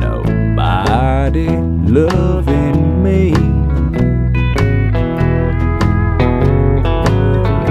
nobody 0.00 1.48
loving 1.48 2.65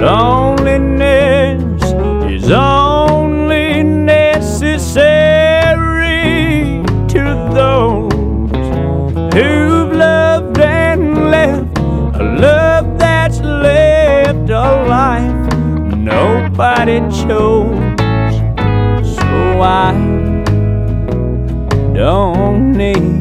Loneliness 0.06 1.82
is 2.30 2.52
only 2.52 3.82
necessary 3.82 4.94
to 7.08 7.22
those 7.52 8.12
who've 9.34 9.92
loved 9.96 10.60
and 10.60 11.28
left 11.32 11.78
a 12.20 12.22
love 12.22 12.96
that's 13.00 13.40
lived 13.40 14.50
a 14.50 14.86
life 14.86 15.56
nobody 15.96 17.00
chose. 17.24 17.96
So 19.16 19.60
I 19.60 19.92
don't 21.92 22.70
need 22.74 23.15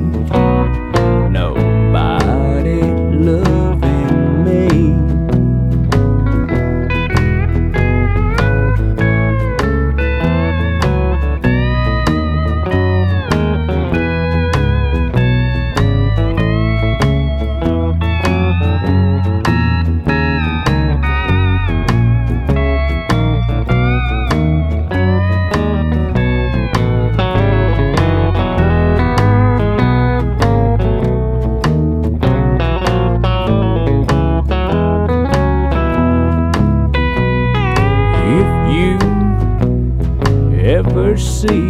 see 41.47 41.61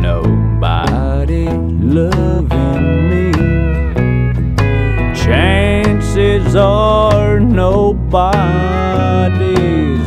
nobody 0.00 1.48
loving 1.80 3.08
me, 3.10 3.32
chances 5.14 6.54
are 6.54 7.40
nobody's 7.40 8.36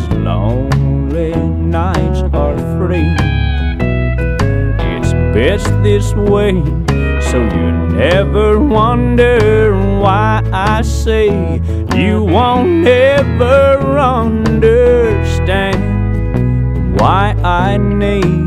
lonely 0.09 1.35
nights 1.35 2.21
are 2.33 2.57
free. 2.77 3.15
It's 4.95 5.13
best 5.33 5.69
this 5.81 6.13
way, 6.13 6.53
so 7.29 7.37
you 7.55 7.71
never 7.95 8.59
wonder 8.59 9.73
why 9.99 10.41
I 10.53 10.81
say 10.83 11.61
you 11.95 12.23
won't 12.23 12.87
ever 12.87 13.97
understand 13.97 14.48
why 16.99 17.33
I 17.43 17.77
need 17.77 18.38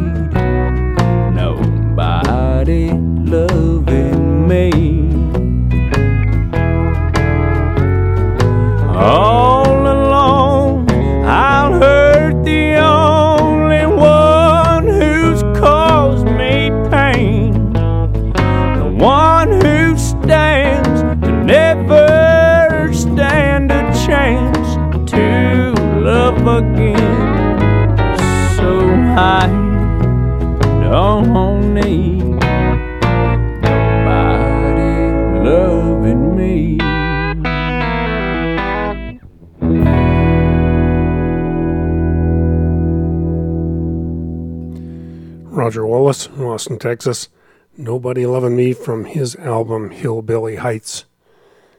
Austin, 46.52 46.78
Texas. 46.78 47.30
Nobody 47.78 48.26
Loving 48.26 48.54
Me 48.54 48.74
from 48.74 49.06
his 49.06 49.36
album 49.36 49.90
Hillbilly 49.90 50.56
Heights. 50.56 51.06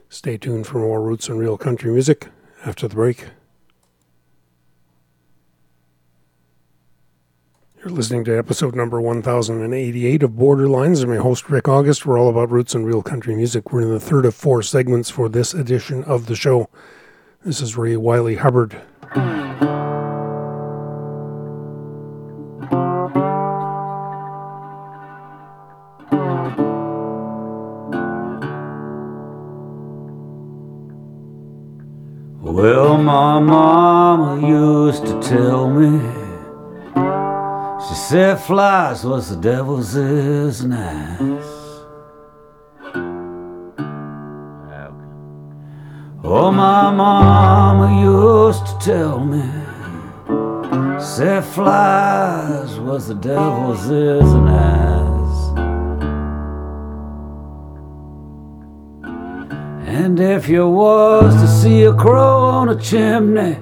Stay 0.09 0.36
tuned 0.36 0.65
for 0.65 0.80
more 0.80 0.99
roots 0.99 1.30
and 1.30 1.38
real 1.38 1.59
country 1.59 1.91
music 1.91 2.30
after 2.65 2.88
the 2.88 2.95
break. 2.95 3.28
You're 7.78 7.91
listening 7.93 8.24
to 8.24 8.36
episode 8.36 8.76
number 8.76 8.99
1088 8.99 10.24
of 10.24 10.32
Borderlines. 10.32 11.03
I'm 11.03 11.13
your 11.13 11.21
host, 11.21 11.51
Rick 11.51 11.67
August. 11.67 12.07
We're 12.07 12.17
all 12.17 12.30
about 12.30 12.49
roots 12.49 12.74
and 12.74 12.84
real 12.84 13.03
country 13.03 13.36
music. 13.36 13.71
We're 13.71 13.82
in 13.82 13.89
the 13.91 13.99
third 13.99 14.26
of 14.26 14.34
four 14.34 14.63
segments 14.63 15.11
for 15.11 15.30
this 15.30 15.53
edition 15.53 16.03
of 16.05 16.26
the 16.26 16.36
show. 16.36 16.67
This 17.45 17.61
is 17.61 17.78
Ray 17.78 17.95
Wylie 17.95 18.38
Hubbard. 18.38 18.82
My 33.04 33.38
mama 33.39 34.47
used 34.47 35.06
to 35.06 35.20
tell 35.22 35.70
me. 35.70 35.99
She 37.86 37.95
said 37.95 38.39
flies 38.39 39.04
was 39.04 39.30
the 39.30 39.36
devil's 39.36 39.95
is. 39.95 41.45
Oh, 46.26 46.51
my 46.51 46.89
mama 46.89 48.01
used 48.01 48.66
to 48.68 48.78
tell 48.80 49.20
me. 49.20 49.43
Said 50.99 51.43
flies 51.43 52.80
was 52.80 53.10
the 53.10 53.16
devil's 53.16 53.89
is 53.89 54.34
nice. 54.34 54.93
And 59.94 60.20
if 60.20 60.50
you 60.50 60.68
was 60.68 61.39
to 61.39 61.48
see 61.48 61.84
a 61.84 61.94
crow 61.94 62.46
on 62.46 62.70
a 62.70 62.76
chimney, 62.76 63.58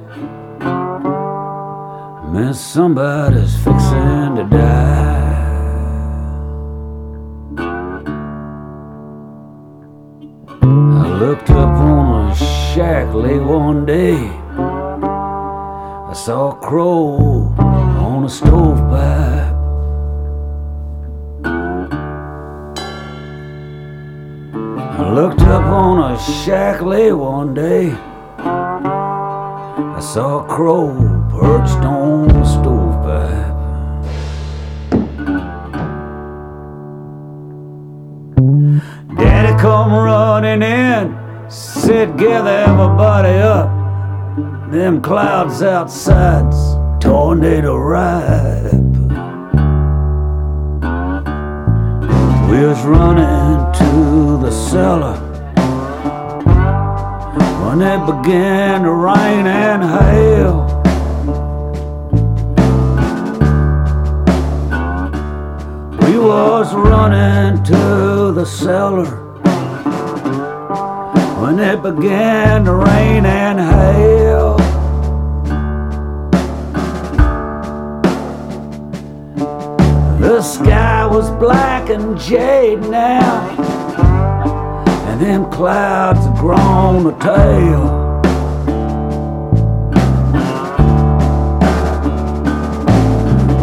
meant 2.31 2.55
somebody's 2.55 3.53
fixing 3.57 4.35
to 4.37 4.47
die. 4.49 5.41
I 11.03 11.19
looked 11.19 11.49
up 11.49 11.67
on 11.67 12.31
a 12.31 12.35
shack 12.35 13.13
late 13.13 13.43
one 13.43 13.85
day. 13.85 14.15
I 16.11 16.13
saw 16.13 16.51
a 16.51 16.55
crow 16.61 17.10
one 26.91 27.53
day. 27.53 27.89
I 28.37 29.99
saw 30.01 30.43
a 30.43 30.47
crow 30.47 30.91
perched 31.31 31.85
on 31.85 32.29
a 32.31 32.45
stovepipe. 32.45 33.55
Daddy 39.17 39.61
come 39.61 39.93
running 39.93 40.61
in, 40.61 41.17
said, 41.49 42.17
gather 42.17 42.49
everybody 42.49 43.39
up. 43.39 43.69
Them 44.69 45.01
clouds 45.01 45.63
outside's 45.63 46.75
tornado 47.01 47.77
ripe. 47.77 48.73
We 52.51 52.65
was 52.67 52.81
running 52.83 53.71
to 53.79 54.37
the 54.45 54.51
cellar 54.51 55.20
when 57.71 57.81
it 57.83 58.05
began 58.05 58.83
to 58.83 58.91
rain 58.91 59.47
and 59.47 59.81
hail. 59.81 60.55
We 66.01 66.19
was 66.19 66.73
running 66.73 67.63
to 67.63 68.33
the 68.33 68.45
cellar 68.45 69.05
when 71.41 71.59
it 71.59 71.81
began 71.81 72.65
to 72.65 72.73
rain 72.73 73.25
and 73.25 73.57
hail. 73.57 74.57
The 80.19 80.41
sky 80.41 81.05
was 81.05 81.29
black 81.39 81.89
and 81.89 82.19
jade 82.19 82.81
now, 82.81 83.70
them 85.21 85.51
clouds 85.51 86.25
have 86.25 86.35
grown 86.35 87.05
a 87.05 87.19
tail. 87.19 87.83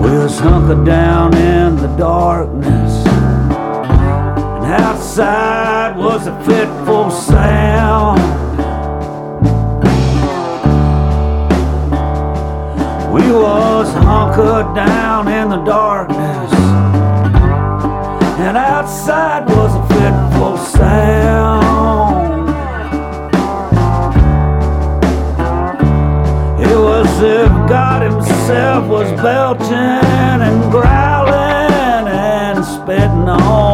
We 0.01 0.19
was 0.19 0.39
hunkered 0.39 0.87
down 0.87 1.37
in 1.37 1.75
the 1.77 1.89
darkness, 1.97 3.05
and 4.57 4.67
outside 4.85 5.97
was 5.97 6.29
a 6.29 6.45
fitful 6.45 7.11
sound. 7.11 8.21
We 13.13 13.33
was 13.33 13.93
hunkered 13.95 14.77
down 14.77 15.27
in 15.27 15.49
the 15.49 15.65
darkness, 15.65 16.53
and 18.47 18.57
outside 18.57 19.49
was 19.49 19.75
a 19.75 19.83
fitful 19.89 20.57
sound. 20.57 21.18
Himself 28.49 28.88
was 28.88 29.12
belching 29.20 29.72
and 29.74 30.72
growling 30.72 32.09
and 32.09 32.64
spitting 32.64 33.28
on 33.28 33.68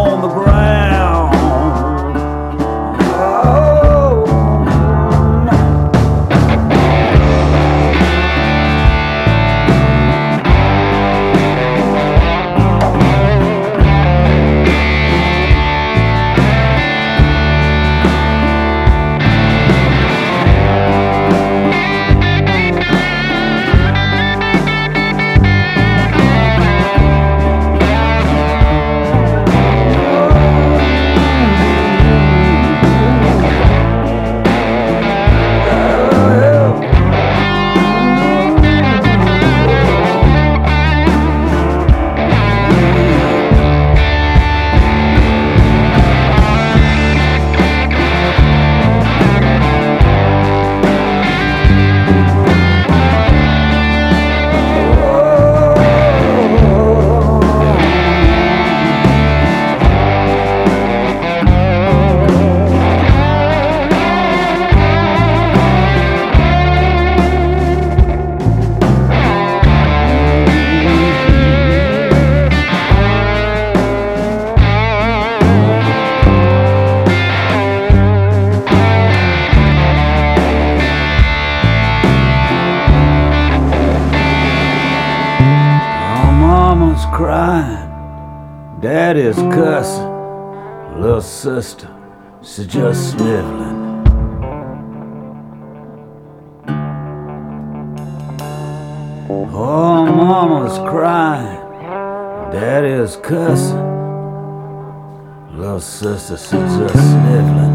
little 106.31 106.37
sister, 106.37 106.59
she's 106.59 106.79
just 106.79 106.95
sniveling. 106.95 107.75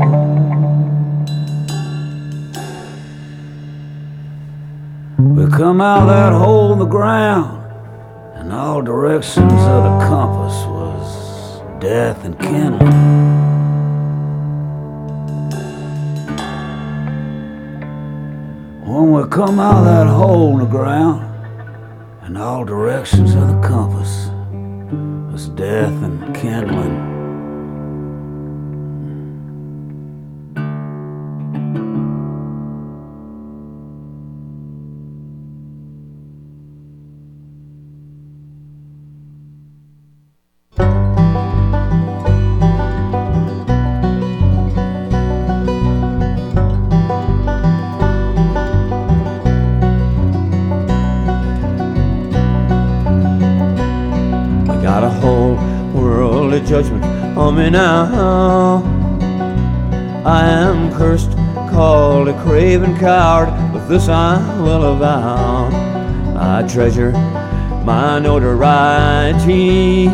We 5.36 5.48
come 5.52 5.82
out 5.82 6.08
that 6.08 6.34
hole 6.34 6.74
in 6.74 6.80
the 6.80 6.86
ground, 6.86 7.64
and 8.36 8.52
all 8.52 8.82
directions 8.82 9.44
of 9.44 9.84
the 9.84 10.06
compass 10.08 10.54
was 10.66 11.62
death 11.82 12.24
and 12.26 12.40
kindling. 12.40 12.80
When 18.86 19.12
we 19.12 19.28
come 19.30 19.60
out 19.60 19.84
that 19.84 20.08
hole 20.08 20.54
in 20.54 20.60
the 20.60 20.66
ground, 20.66 21.26
and 22.24 22.38
all 22.38 22.66
directions 22.66 23.36
of 23.36 23.48
the 23.48 23.62
compass 23.62 24.30
was 25.32 25.50
death 25.50 25.94
and 26.04 26.36
kindling. 26.36 27.09
Now. 57.70 58.84
I 60.26 60.48
am 60.48 60.92
cursed, 60.94 61.32
called 61.72 62.28
a 62.28 62.44
craven 62.44 62.98
coward, 62.98 63.50
but 63.72 63.88
this 63.88 64.08
I 64.08 64.38
will 64.62 64.84
avow. 64.94 65.70
I 66.38 66.68
treasure 66.68 67.12
my 67.86 68.20
notoriety. 68.20 70.08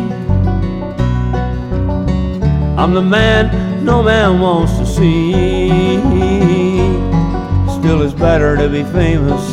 I'm 2.78 2.94
the 2.94 3.02
man 3.02 3.84
no 3.86 4.02
man 4.02 4.40
wants 4.40 4.78
to 4.80 4.86
see. 4.86 5.70
Still, 7.80 8.02
it's 8.02 8.14
better 8.14 8.58
to 8.58 8.68
be 8.68 8.84
famous 8.84 9.44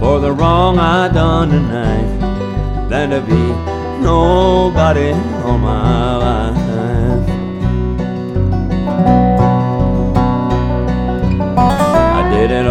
for 0.00 0.18
the 0.18 0.32
wrong 0.32 0.78
I 0.78 1.08
done 1.08 1.50
tonight 1.50 2.88
than 2.88 3.10
to 3.10 3.20
be 3.20 3.42
nobody 4.02 5.12
all 5.44 5.58
my 5.58 6.16
life. 6.16 6.63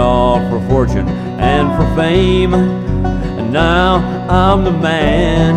All 0.03 0.37
for 0.49 0.59
fortune 0.67 1.07
and 1.39 1.65
for 1.75 1.95
fame, 1.95 2.53
and 2.53 3.51
now 3.51 3.95
I'm 4.29 4.63
the 4.65 4.71
man. 4.71 5.55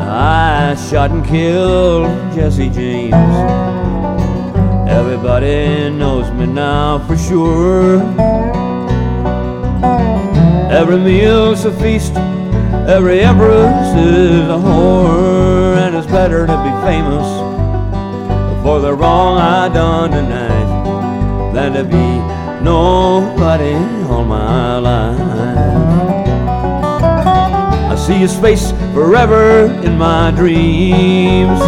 I 0.00 0.74
shot 0.74 1.10
and 1.10 1.24
killed 1.24 2.06
Jesse 2.34 2.70
James. 2.70 3.14
Everybody 4.88 5.90
knows 5.90 6.30
me 6.32 6.46
now 6.46 7.06
for 7.06 7.16
sure. 7.18 8.00
Every 10.70 10.98
meal's 10.98 11.64
a 11.66 11.72
feast, 11.72 12.14
every 12.88 13.20
empress 13.20 13.94
is 13.94 14.48
a 14.48 14.58
whore, 14.66 15.76
and 15.76 15.94
it's 15.94 16.06
better 16.06 16.46
to 16.46 16.56
be 16.64 16.72
famous 16.88 17.28
for 18.62 18.80
the 18.80 18.94
wrong 18.94 19.38
I 19.38 19.68
done 19.68 20.10
tonight 20.10 21.52
than 21.52 21.72
to 21.74 21.84
be 21.84 22.15
nobody 22.66 23.74
all 24.10 24.24
my 24.24 24.78
life. 24.78 25.20
I 27.92 27.94
see 27.94 28.18
his 28.26 28.36
face 28.36 28.72
forever 28.92 29.66
in 29.86 29.96
my 29.96 30.32
dreams. 30.32 31.60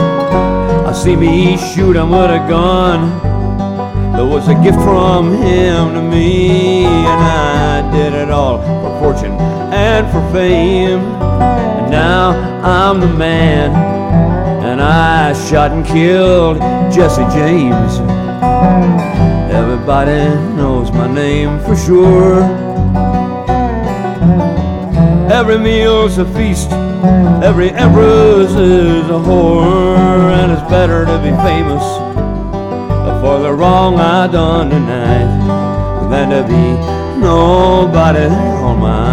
I 0.91 0.93
see 0.93 1.15
me 1.15 1.57
shoot 1.57 1.95
him 1.95 2.11
with 2.11 2.31
a 2.41 2.43
gun. 2.49 3.01
There 4.17 4.27
was 4.27 4.49
a 4.49 4.57
gift 4.65 4.81
from 4.81 5.37
him 5.41 5.95
to 5.95 6.03
me, 6.03 6.85
and 7.13 7.21
I 7.23 7.93
did 7.93 8.13
it 8.13 8.31
all 8.31 8.59
for 8.59 8.93
fortune 9.01 9.35
and 9.89 10.05
for 10.11 10.23
fame. 10.33 10.99
And 11.79 11.91
now 11.93 12.31
I'm 12.65 12.99
the 12.99 13.13
man, 13.27 13.71
and 14.65 14.81
I 14.81 15.33
shot 15.49 15.71
and 15.71 15.87
killed 15.87 16.59
Jesse 16.93 17.29
James. 17.39 18.01
Everybody 19.51 20.29
knows 20.57 20.93
my 20.93 21.13
name 21.13 21.59
for 21.61 21.75
sure. 21.77 22.43
Every 25.31 25.59
meal's 25.59 26.19
a 26.19 26.25
feast, 26.35 26.71
every 27.43 27.71
empress 27.71 28.51
is 28.53 29.09
a 29.09 29.21
whore, 29.27 30.33
and 30.39 30.53
it's 30.53 30.71
better 30.71 31.07
to 31.07 31.19
be 31.19 31.31
famous 31.49 31.85
for 33.23 33.41
the 33.41 33.53
wrong 33.53 33.99
I 33.99 34.27
done 34.27 34.71
tonight 34.71 36.09
than 36.11 36.31
to 36.31 36.43
be 36.47 36.65
nobody 37.21 38.27
all 38.27 38.77
my 38.77 39.08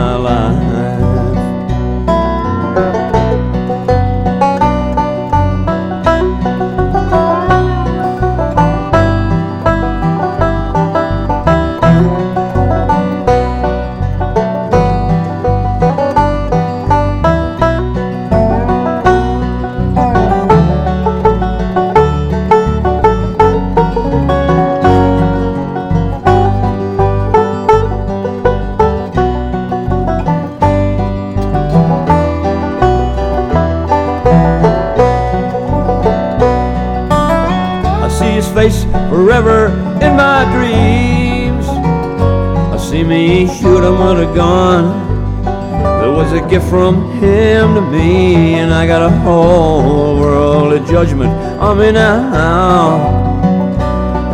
Gift 46.55 46.69
from 46.69 47.11
him 47.19 47.75
to 47.75 47.81
me, 47.81 48.53
and 48.53 48.73
I 48.73 48.87
got 48.87 49.01
a 49.01 49.09
whole 49.09 50.17
world 50.17 50.71
of 50.71 50.87
judgment 50.87 51.29
on 51.59 51.79
me 51.79 51.91
now. 51.91 52.95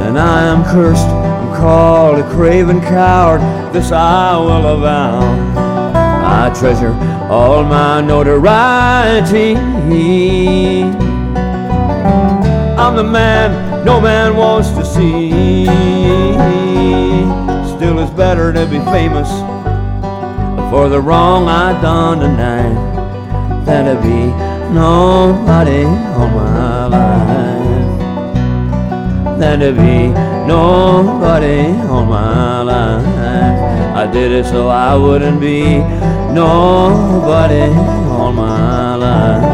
And 0.02 0.20
I 0.20 0.44
am 0.44 0.64
cursed, 0.64 1.08
I'm 1.08 1.58
called 1.58 2.20
a 2.20 2.30
craven 2.30 2.80
coward. 2.80 3.42
This 3.74 3.92
I 3.92 4.38
will 4.38 4.68
avow. 4.68 5.20
I 6.24 6.54
treasure 6.54 6.94
all 7.28 7.64
my 7.64 8.02
notoriety. 8.02 9.56
I'm 12.78 12.96
the 12.96 13.04
man 13.04 13.84
no 13.84 14.00
man 14.00 14.36
wants 14.36 14.70
to 14.74 14.86
see. 14.86 15.66
Still, 17.76 17.98
it's 17.98 18.12
better 18.14 18.54
to 18.54 18.68
be 18.68 18.78
famous 18.92 19.61
for 20.72 20.88
the 20.88 21.02
wrong 21.02 21.50
I 21.50 21.74
done 21.82 22.22
tonight 22.22 23.66
than 23.66 23.94
to 23.94 24.02
be 24.02 24.32
nobody 24.74 25.84
all 25.84 26.30
my 26.30 26.88
life. 26.88 28.00
Than 29.38 29.60
to 29.60 29.74
be 29.74 30.08
nobody 30.48 31.78
all 31.90 32.06
my 32.06 32.62
life. 32.62 33.06
I 33.98 34.10
did 34.14 34.32
it 34.32 34.46
so 34.46 34.70
I 34.70 34.96
wouldn't 34.96 35.42
be 35.42 35.80
nobody 36.32 37.68
all 38.08 38.32
my 38.32 38.96
life. 38.96 39.51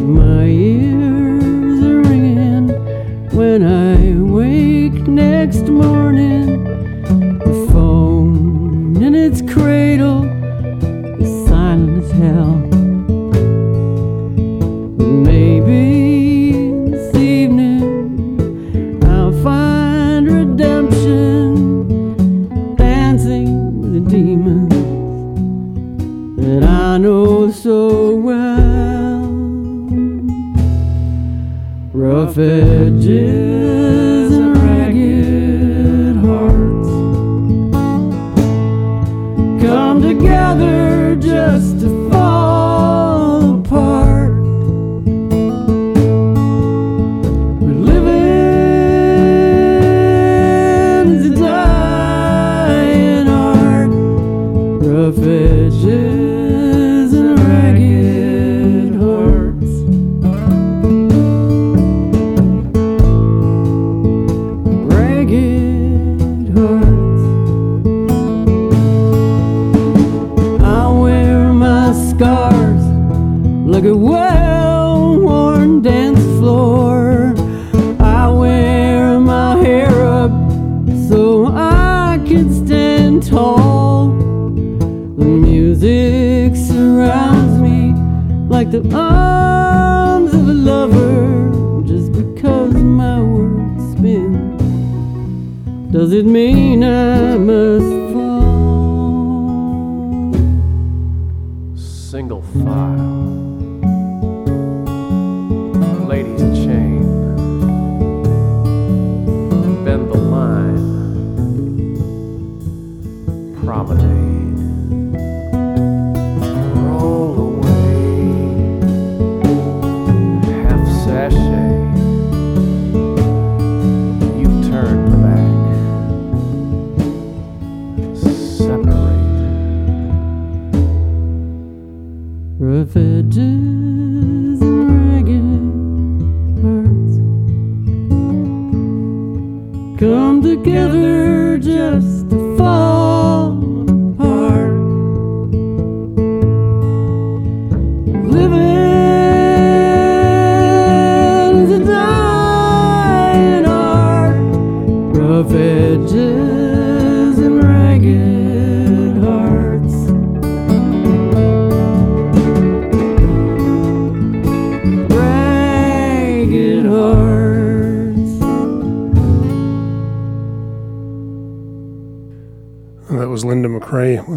My 0.00 0.46
ears 0.46 1.09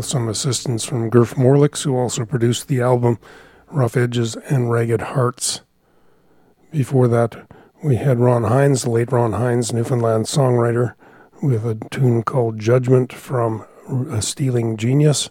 with 0.03 0.09
some 0.09 0.27
assistance 0.27 0.83
from 0.83 1.09
Gurf 1.09 1.35
Morlix, 1.35 1.83
who 1.83 1.95
also 1.95 2.25
produced 2.25 2.67
the 2.67 2.81
album 2.81 3.19
Rough 3.67 3.95
Edges 3.95 4.35
and 4.35 4.69
Ragged 4.69 4.99
Hearts. 4.99 5.61
Before 6.71 7.07
that, 7.07 7.49
we 7.81 7.95
had 7.95 8.19
Ron 8.19 8.43
Hynes, 8.43 8.83
the 8.83 8.89
late 8.89 9.13
Ron 9.13 9.31
Hynes, 9.31 9.71
Newfoundland 9.71 10.25
songwriter, 10.25 10.95
with 11.41 11.65
a 11.65 11.75
tune 11.89 12.21
called 12.21 12.59
Judgment 12.59 13.13
from 13.13 13.65
A 14.11 14.21
Stealing 14.21 14.75
Genius. 14.75 15.29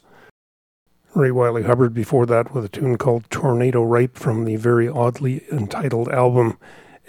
Ray 1.15 1.31
Wylie 1.31 1.65
Hubbard 1.65 1.93
before 1.93 2.25
that 2.25 2.55
with 2.55 2.65
a 2.65 2.71
tune 2.71 2.97
called 2.97 3.29
Tornado 3.29 3.83
Ripe 3.83 4.17
from 4.17 4.47
the 4.47 4.57
very 4.57 4.89
oddly 4.89 5.45
entitled 5.53 6.09
album 6.09 6.57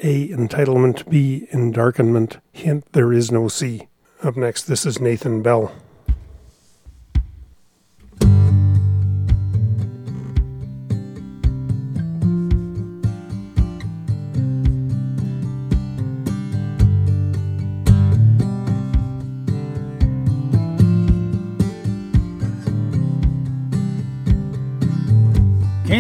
A 0.04 0.30
Enlightenment, 0.32 1.10
B 1.10 1.48
Endarkenment, 1.54 2.42
Hint 2.52 2.92
There 2.92 3.14
Is 3.14 3.32
No 3.32 3.48
C. 3.48 3.88
Up 4.22 4.36
next, 4.36 4.64
this 4.64 4.86
is 4.86 5.00
Nathan 5.00 5.42
Bell. 5.42 5.74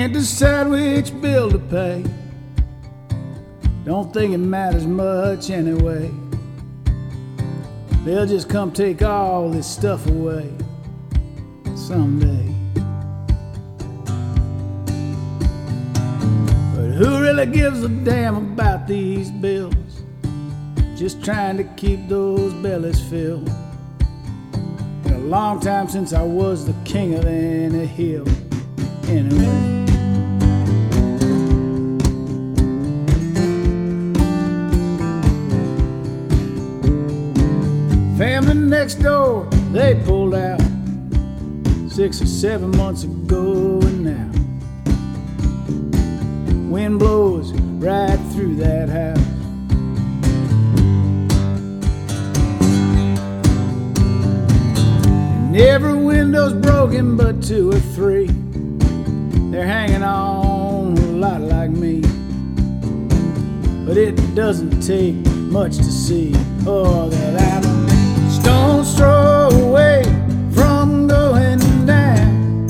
Can't 0.03 0.11
decide 0.11 0.67
which 0.67 1.21
bill 1.21 1.49
to 1.49 1.57
pay. 1.57 2.03
Don't 3.85 4.13
think 4.13 4.33
it 4.33 4.37
matters 4.37 4.85
much 4.85 5.49
anyway. 5.49 6.11
They'll 8.03 8.25
just 8.25 8.49
come 8.49 8.73
take 8.73 9.01
all 9.01 9.49
this 9.49 9.65
stuff 9.65 10.05
away 10.07 10.51
someday. 11.77 12.53
But 16.75 16.89
who 16.97 17.21
really 17.21 17.45
gives 17.45 17.81
a 17.81 17.87
damn 17.87 18.35
about 18.35 18.89
these 18.89 19.31
bills? 19.31 20.01
Just 20.97 21.23
trying 21.23 21.55
to 21.55 21.63
keep 21.77 22.09
those 22.09 22.53
bellies 22.55 22.99
filled. 23.09 23.49
Been 25.05 25.13
a 25.13 25.19
long 25.19 25.61
time 25.61 25.87
since 25.87 26.11
I 26.11 26.23
was 26.23 26.65
the 26.65 26.75
king 26.83 27.13
of 27.13 27.23
any 27.23 27.85
hill, 27.85 28.27
anyway. 29.07 29.72
next 38.63 38.95
door 38.95 39.45
they 39.71 40.01
pulled 40.05 40.35
out 40.35 40.61
six 41.89 42.21
or 42.21 42.25
seven 42.25 42.71
months 42.71 43.03
ago, 43.03 43.79
and 43.81 44.03
now 44.03 44.29
wind 46.71 46.97
blows 46.97 47.51
right 47.53 48.17
through 48.31 48.55
that 48.55 48.89
house. 48.89 49.17
And 55.45 55.57
every 55.57 55.93
window's 55.93 56.53
broken, 56.53 57.15
but 57.15 57.43
two 57.43 57.71
or 57.71 57.79
three. 57.79 58.27
They're 59.51 59.67
hanging 59.67 60.01
on 60.01 60.97
a 60.97 61.01
lot 61.11 61.41
like 61.41 61.69
me. 61.69 62.01
But 63.85 63.97
it 63.97 64.15
doesn't 64.33 64.81
take 64.81 65.13
much 65.51 65.77
to 65.77 65.83
see. 65.83 66.33
Oh, 66.65 67.09
that 67.09 67.39
i 67.39 67.72
arms 68.83 68.99
away 69.53 70.03
from 70.53 71.07
going 71.07 71.85
down. 71.85 72.67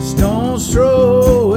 Stones 0.00 0.72
throw 0.72 1.47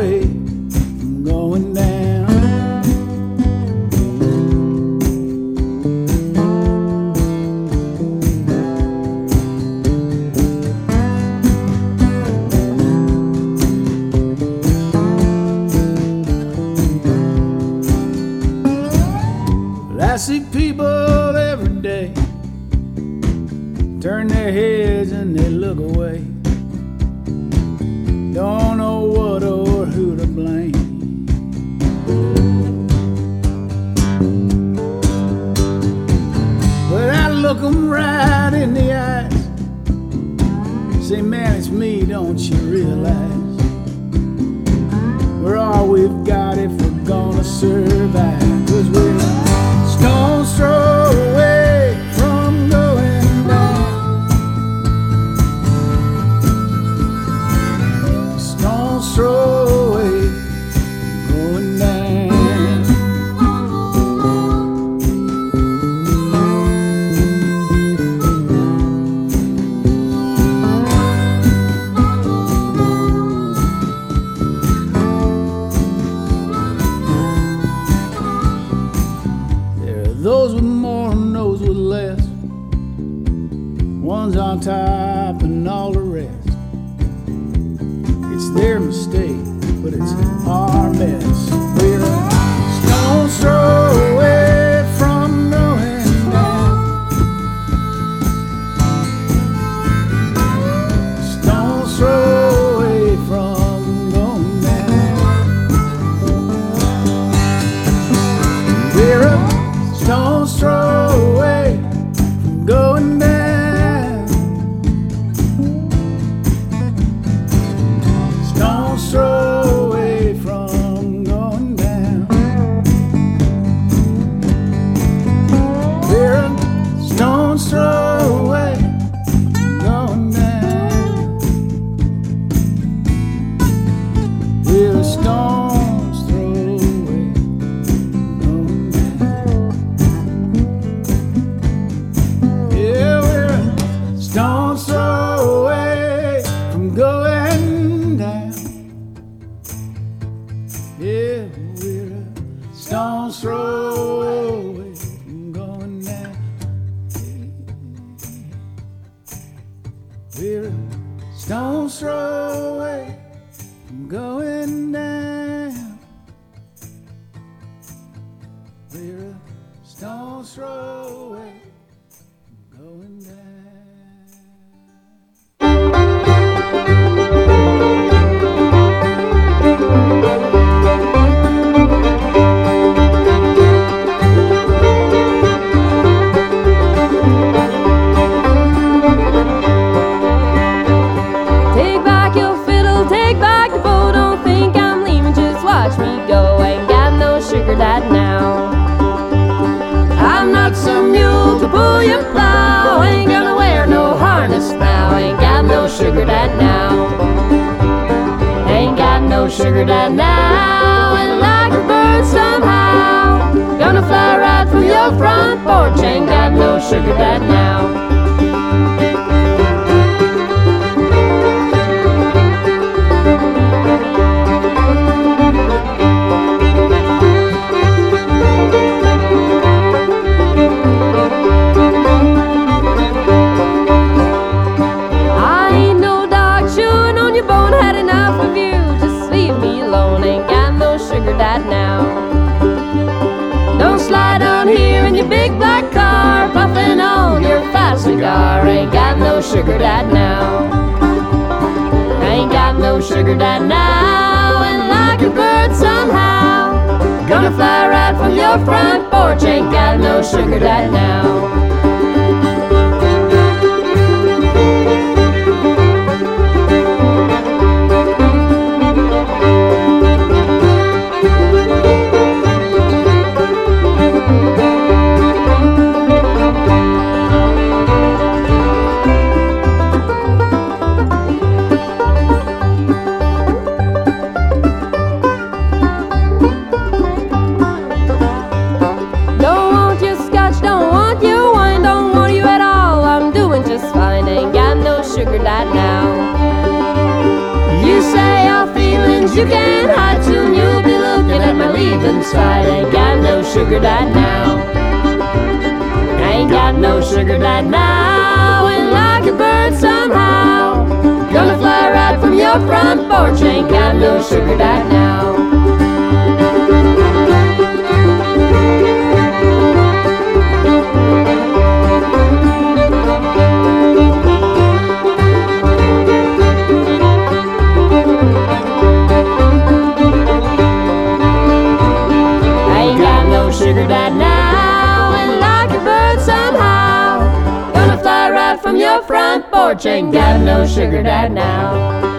porch, 339.52 339.86
ain't 339.86 340.14
got 340.14 340.40
no 340.42 340.66
sugar 340.66 341.04
dad 341.04 341.32
now. 341.32 342.11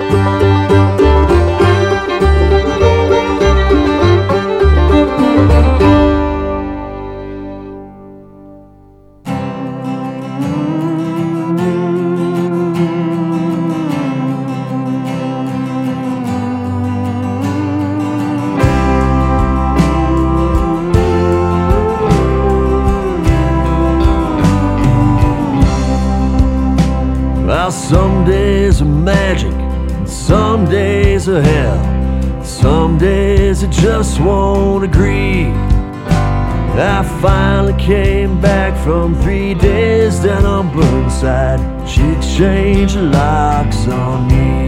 Finally 37.22 37.72
came 37.80 38.40
back 38.40 38.76
from 38.82 39.14
three 39.22 39.54
days 39.54 40.18
down 40.18 40.44
on 40.44 40.72
Burnside. 40.74 41.60
She 41.88 42.02
changed 42.36 42.96
locks 42.96 43.86
on 43.86 44.26
me. 44.26 44.66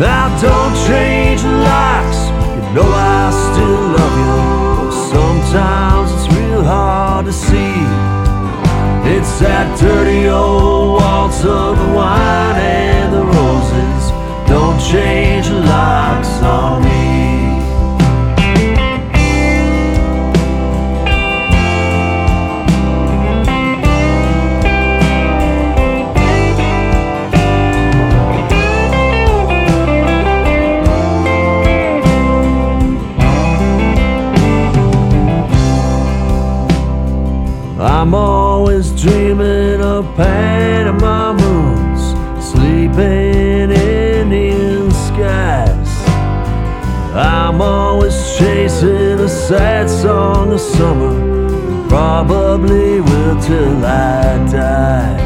Now 0.00 0.26
don't 0.40 0.74
change 0.88 1.42
locks. 1.44 2.20
You 2.56 2.62
know 2.74 2.88
I 2.88 3.30
still 3.44 3.82
love 3.98 4.16
you. 4.22 4.34
But 4.80 4.94
sometimes 5.12 6.10
it's 6.14 6.34
real 6.34 6.64
hard 6.64 7.26
to 7.26 7.32
see. 7.34 7.74
It's 9.14 9.38
that 9.40 9.78
dirty 9.78 10.26
old 10.28 11.02
waltz 11.02 11.44
of 11.44 11.76
the 11.76 11.92
wine 11.94 12.56
and 12.56 13.12
the 13.12 13.24
roses. 13.24 14.02
Don't 14.48 14.80
change 14.80 15.50
locks 15.50 16.40
on 16.42 16.82
me. 16.82 16.93
Panama 40.02 41.32
moons, 41.34 42.02
sleeping 42.44 43.70
in 43.70 43.70
Indian 43.70 44.90
skies. 44.90 45.88
I'm 47.14 47.60
always 47.60 48.16
chasing 48.36 49.20
a 49.20 49.28
sad 49.28 49.88
song 49.88 50.52
of 50.52 50.60
summer, 50.60 51.88
probably 51.88 53.00
will 53.02 53.40
till 53.40 53.84
I 53.86 54.44
die. 54.50 55.16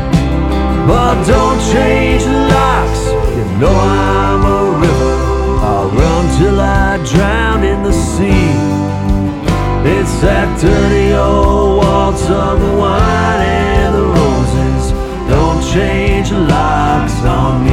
But 0.87 1.25
don't 1.25 1.61
change 1.73 2.25
the 2.25 2.49
locks, 2.53 3.07
you 3.37 3.45
know 3.59 3.73
I'm 3.73 4.45
a 4.45 4.79
river. 4.83 5.15
I'll 5.65 5.89
run 5.89 6.39
till 6.39 6.61
I 6.61 7.03
drown 7.11 7.65
in 7.65 7.83
the 7.83 7.93
sea. 7.93 8.53
It's 9.97 10.21
that 10.21 10.61
dirty 10.61 11.15
old 11.15 11.79
waltz 11.79 12.29
of 12.29 12.61
the 12.61 12.77
wine 12.77 13.78
change 15.73 16.33
locks 16.33 17.23
on 17.25 17.65
me. 17.65 17.68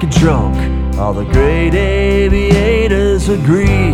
Like 0.00 0.14
a 0.14 0.18
drunk. 0.18 0.96
All 0.98 1.12
the 1.12 1.24
great 1.24 1.74
aviators 1.74 3.28
agree. 3.28 3.92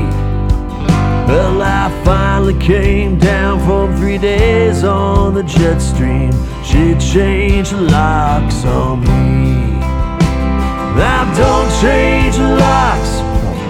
Well, 1.27 1.61
I 1.61 1.91
finally 2.05 2.59
came 2.61 3.19
down 3.19 3.59
from 3.67 3.97
three 3.97 4.19
days 4.19 4.85
on 4.85 5.35
the 5.35 5.43
jet 5.43 5.79
stream. 5.79 6.33
She 6.65 6.95
changed 6.99 7.73
the 7.73 7.81
locks 7.81 8.65
on 8.65 9.01
me. 9.01 9.81
Now 10.97 11.25
don't 11.35 11.71
change 11.81 12.37
the 12.37 12.57
locks. 12.57 13.13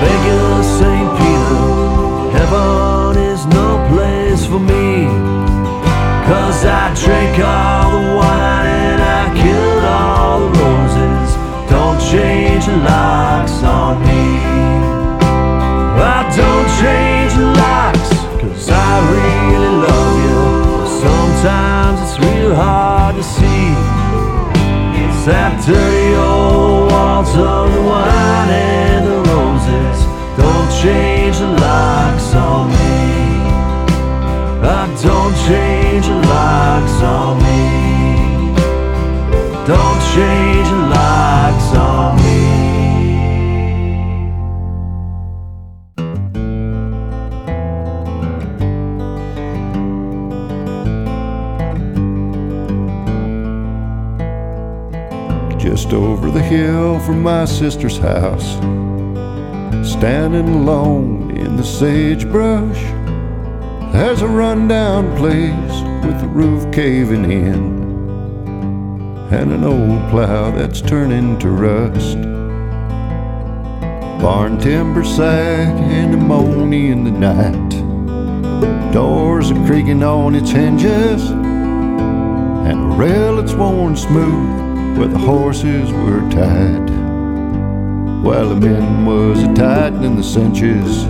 Beg 0.01 0.21
you, 0.29 0.63
St. 0.79 1.11
Peter. 1.19 2.39
Heaven 2.39 3.17
is 3.17 3.47
no 3.47 3.69
place 3.91 4.45
for 4.47 4.61
me. 4.61 5.07
Cause 6.27 6.65
I 6.65 6.93
drink 7.03 7.39
all 7.39 7.96
hard 22.57 23.17
to 23.17 23.23
see. 23.23 23.69
It's 25.05 25.27
that 25.29 25.61
dirty 25.67 26.15
old 26.17 26.91
waltz 26.91 27.35
of 27.37 27.69
the 27.75 27.83
wine 27.83 28.49
and 28.49 29.05
the 29.07 29.19
roses. 29.29 29.99
Don't 30.41 30.71
change 30.81 31.37
the 31.39 31.53
locks 31.61 32.35
on 32.35 32.71
me. 32.73 32.97
I 34.65 34.89
don't 35.05 35.37
change 35.49 36.07
the 36.07 36.19
locks 36.33 36.97
on 37.17 37.37
me. 37.45 37.63
Don't 39.69 40.01
change 40.17 40.69
the 40.73 40.83
locks 40.97 41.69
on 41.77 42.17
me. 42.17 42.26
Just 55.87 55.95
over 55.95 56.33
the 56.33 56.43
hill 56.43 56.99
from 56.99 57.23
my 57.23 57.45
sister's 57.45 57.97
house, 57.97 58.55
standing 59.89 60.49
alone 60.49 61.31
in 61.37 61.55
the 61.55 61.63
sagebrush. 61.63 62.83
There's 63.93 64.21
a 64.21 64.27
rundown 64.27 65.17
place 65.17 66.05
with 66.05 66.21
the 66.21 66.27
roof 66.27 66.75
caving 66.75 67.31
in 67.31 67.79
and 69.31 69.53
an 69.53 69.63
old 69.63 70.11
plow 70.11 70.51
that's 70.51 70.81
turning 70.81 71.39
to 71.39 71.51
rust. 71.51 72.21
Barn 74.21 74.59
timber 74.59 75.05
sag 75.05 75.69
and 75.69 76.15
ammonia 76.15 76.91
in 76.91 77.05
the 77.05 77.13
night. 77.13 78.93
Doors 78.93 79.53
are 79.53 79.67
creaking 79.69 80.03
on 80.03 80.35
its 80.35 80.51
hinges, 80.51 81.31
and 81.31 82.93
a 82.93 82.97
rail 82.97 83.37
that's 83.37 83.55
worn 83.55 83.97
smooth 83.97 84.66
where 84.97 85.09
the 85.09 85.19
horses 85.19 85.93
were 85.93 86.23
tied. 86.31 86.89
While 88.25 88.49
the 88.49 88.57
men 88.57 89.05
was 89.05 89.43
a 89.43 89.53
tightening 89.53 90.17
the 90.17 90.23
cinches. 90.23 91.05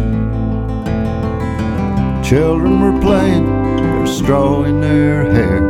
Children 2.28 2.80
were 2.80 3.00
playing, 3.00 3.46
their 3.76 4.06
straw 4.08 4.64
in 4.64 4.80
their 4.80 5.30
hair. 5.30 5.60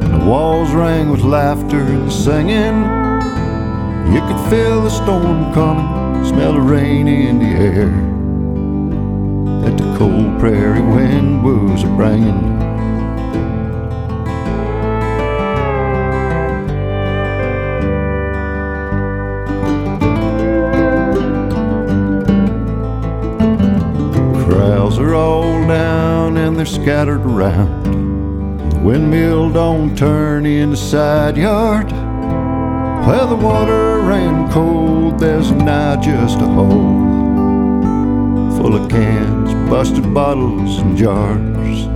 The 0.00 0.24
walls 0.24 0.72
rang 0.72 1.10
with 1.10 1.20
laughter 1.20 1.80
and 1.80 2.10
singing. 2.10 2.76
You 4.14 4.20
could 4.20 4.50
feel 4.50 4.80
the 4.80 4.88
storm 4.88 5.52
coming, 5.52 6.24
smell 6.24 6.54
the 6.54 6.62
rain 6.62 7.06
in 7.06 7.40
the 7.40 7.44
air. 7.44 7.90
That 9.64 9.76
the 9.76 9.98
cold 9.98 10.40
prairie 10.40 10.80
wind 10.80 11.44
was 11.44 11.84
a 11.84 11.88
bringing. 11.88 12.53
Scattered 26.84 27.24
around. 27.24 28.70
The 28.70 28.78
windmill 28.80 29.50
don't 29.50 29.96
turn 29.96 30.44
in 30.44 30.72
the 30.72 30.76
side 30.76 31.34
yard. 31.34 31.90
Where 33.06 33.26
the 33.26 33.36
water 33.36 34.00
ran 34.00 34.52
cold, 34.52 35.18
there's 35.18 35.50
now 35.50 35.98
just 35.98 36.42
a 36.42 36.46
hole 36.46 37.00
full 38.58 38.74
of 38.76 38.90
cans, 38.90 39.54
busted 39.70 40.12
bottles, 40.12 40.76
and 40.80 40.94
jars. 40.94 41.86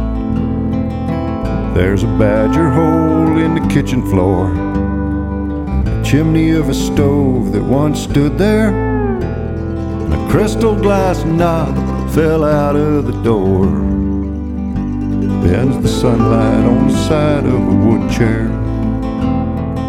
There's 1.77 2.05
a 2.05 2.17
badger 2.19 2.71
hole 2.71 3.37
in 3.37 3.57
the 3.57 3.69
kitchen 3.69 4.01
floor, 4.11 4.55
a 4.55 6.03
chimney 6.03 6.53
of 6.53 6.71
a 6.71 6.75
stove 6.75 7.53
that 7.53 7.63
once 7.63 8.01
stood 8.01 8.39
there, 8.39 8.71
and 8.71 10.15
a 10.15 10.31
crystal 10.31 10.75
glass 10.75 11.27
knob 11.27 11.77
fell 12.15 12.43
out 12.43 12.75
of 12.75 13.05
the 13.05 13.23
door. 13.23 13.88
Bends 15.51 15.81
the 15.81 15.89
sunlight 15.89 16.67
on 16.67 16.89
the 16.89 17.09
side 17.09 17.47
of 17.47 17.55
a 17.55 17.75
wood 17.75 18.11
chair. 18.13 18.51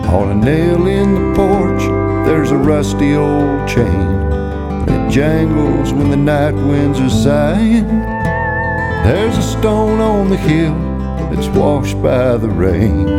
On 0.07 0.31
a 0.31 0.33
nail 0.33 0.87
in 0.87 1.15
the 1.15 1.35
porch, 1.35 1.81
there's 2.25 2.51
a 2.51 2.57
rusty 2.57 3.13
old 3.15 3.67
chain. 3.67 4.07
It 4.87 5.11
jangles 5.11 5.91
when 5.91 6.11
the 6.11 6.15
night 6.15 6.53
winds 6.53 7.01
are 7.01 7.09
sighing. 7.09 7.85
There's 9.03 9.37
a 9.37 9.43
stone 9.43 9.99
on 9.99 10.29
the 10.29 10.37
hill 10.37 10.75
that's 11.29 11.49
washed 11.49 12.01
by 12.01 12.37
the 12.37 12.47
rain. 12.47 13.09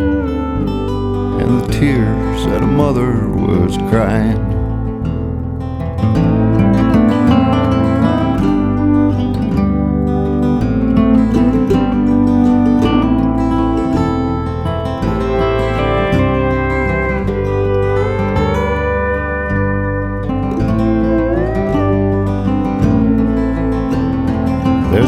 And 1.41 1.61
the 1.61 1.69
tears 1.71 2.47
that 2.47 2.63
a 2.63 2.67
mother 2.67 3.29
was 3.29 3.77
crying. 3.91 4.50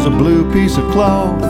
There's 0.03 0.15
a 0.15 0.19
blue 0.19 0.53
piece 0.53 0.79
of 0.79 0.91
cloth 0.91 1.41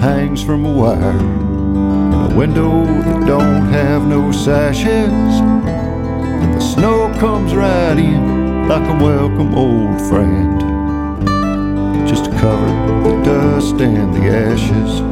hangs 0.00 0.42
from 0.42 0.64
a 0.64 0.72
wire 0.72 1.10
in 1.10 2.32
a 2.32 2.34
window 2.34 2.86
that 2.86 3.26
don't 3.26 3.66
have 3.66 4.06
no 4.06 4.32
sashes. 4.32 5.12
And 5.12 6.54
the 6.54 6.60
snow 6.60 7.14
comes 7.20 7.54
right 7.54 7.98
in 7.98 8.66
like 8.66 8.88
a 8.88 9.04
welcome 9.04 9.54
old 9.54 10.00
friend, 10.08 10.58
just 12.08 12.24
to 12.24 12.30
cover 12.30 12.66
the 13.10 13.22
dust 13.24 13.78
and 13.82 14.14
the 14.14 14.26
ashes. 14.26 15.11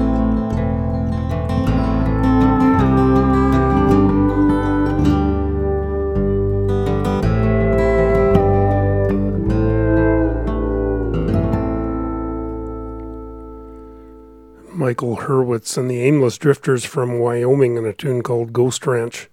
Michael 15.01 15.25
Hurwitz 15.25 15.79
and 15.79 15.91
the 15.91 16.03
Aimless 16.03 16.37
Drifters 16.37 16.85
from 16.85 17.19
Wyoming 17.19 17.79
in 17.79 17.87
a 17.87 17.93
tune 17.95 18.21
called 18.21 18.53
Ghost 18.53 18.87
Ranch. 18.87 19.31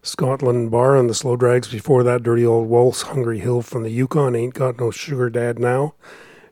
Scotland 0.00 0.70
Barr 0.70 0.96
and 0.96 1.10
the 1.10 1.14
Slow 1.14 1.36
Drags 1.36 1.68
before 1.68 2.02
that, 2.04 2.22
Dirty 2.22 2.46
Old 2.46 2.70
Waltz, 2.70 3.02
Hungry 3.02 3.38
Hill 3.38 3.60
from 3.60 3.82
the 3.82 3.90
Yukon, 3.90 4.34
Ain't 4.34 4.54
Got 4.54 4.80
No 4.80 4.90
Sugar 4.90 5.28
Dad 5.28 5.58
Now. 5.58 5.92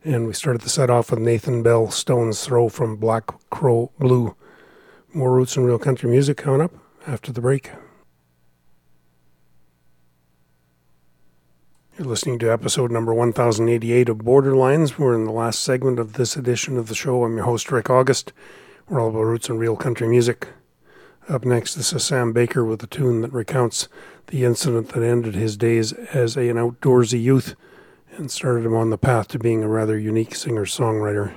And 0.04 0.26
we 0.26 0.34
started 0.34 0.60
the 0.60 0.68
set 0.68 0.90
off 0.90 1.10
with 1.10 1.20
Nathan 1.20 1.62
Bell, 1.62 1.90
Stone's 1.90 2.44
Throw 2.44 2.68
from 2.68 2.96
Black 2.96 3.30
Crow 3.48 3.90
Blue. 3.98 4.36
More 5.14 5.32
roots 5.32 5.56
and 5.56 5.64
real 5.64 5.78
country 5.78 6.10
music 6.10 6.36
coming 6.36 6.60
up 6.60 6.74
after 7.06 7.32
the 7.32 7.40
break. 7.40 7.70
You're 11.98 12.06
listening 12.06 12.38
to 12.38 12.52
episode 12.52 12.92
number 12.92 13.12
1088 13.12 14.08
of 14.08 14.18
Borderlines. 14.18 14.98
We're 14.98 15.16
in 15.16 15.24
the 15.24 15.32
last 15.32 15.58
segment 15.58 15.98
of 15.98 16.12
this 16.12 16.36
edition 16.36 16.76
of 16.76 16.86
the 16.86 16.94
show. 16.94 17.24
I'm 17.24 17.34
your 17.34 17.44
host, 17.44 17.72
Rick 17.72 17.90
August. 17.90 18.32
We're 18.88 19.00
all 19.00 19.08
about 19.08 19.22
roots 19.22 19.48
and 19.48 19.58
real 19.58 19.74
country 19.74 20.06
music. 20.06 20.46
Up 21.28 21.44
next, 21.44 21.74
this 21.74 21.92
is 21.92 22.04
Sam 22.04 22.32
Baker 22.32 22.64
with 22.64 22.84
a 22.84 22.86
tune 22.86 23.22
that 23.22 23.32
recounts 23.32 23.88
the 24.28 24.44
incident 24.44 24.90
that 24.90 25.02
ended 25.02 25.34
his 25.34 25.56
days 25.56 25.92
as 25.92 26.36
an 26.36 26.54
outdoorsy 26.54 27.20
youth 27.20 27.56
and 28.16 28.30
started 28.30 28.64
him 28.64 28.76
on 28.76 28.90
the 28.90 28.96
path 28.96 29.26
to 29.28 29.38
being 29.40 29.64
a 29.64 29.68
rather 29.68 29.98
unique 29.98 30.36
singer 30.36 30.66
songwriter. 30.66 31.32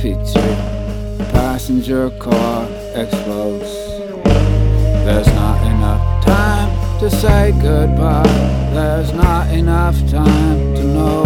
Picchu. 0.00 0.40
Passenger 1.30 2.08
car 2.18 2.66
explodes. 2.94 3.70
There's 5.04 5.26
not 5.26 5.60
enough 5.66 6.24
time 6.24 7.00
to 7.00 7.10
say 7.10 7.52
goodbye. 7.60 8.22
There's 8.72 9.12
not 9.12 9.48
enough 9.48 9.98
time 10.10 10.74
to 10.76 10.84
know 10.84 11.22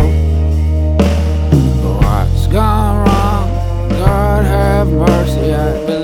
what's 2.00 2.48
gone 2.48 3.06
wrong. 3.06 3.48
God 3.90 4.44
have 4.44 4.88
mercy, 4.88 5.54
I 5.54 5.86
believe 5.86 6.03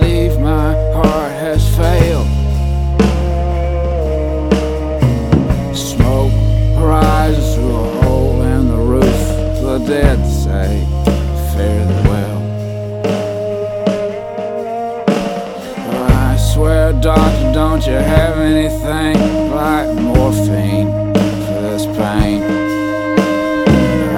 Don't 17.81 17.93
you 17.93 17.99
have 17.99 18.37
anything 18.37 19.51
like 19.53 19.89
morphine 19.95 20.93
for 21.15 21.61
this 21.63 21.87
pain? 21.87 22.43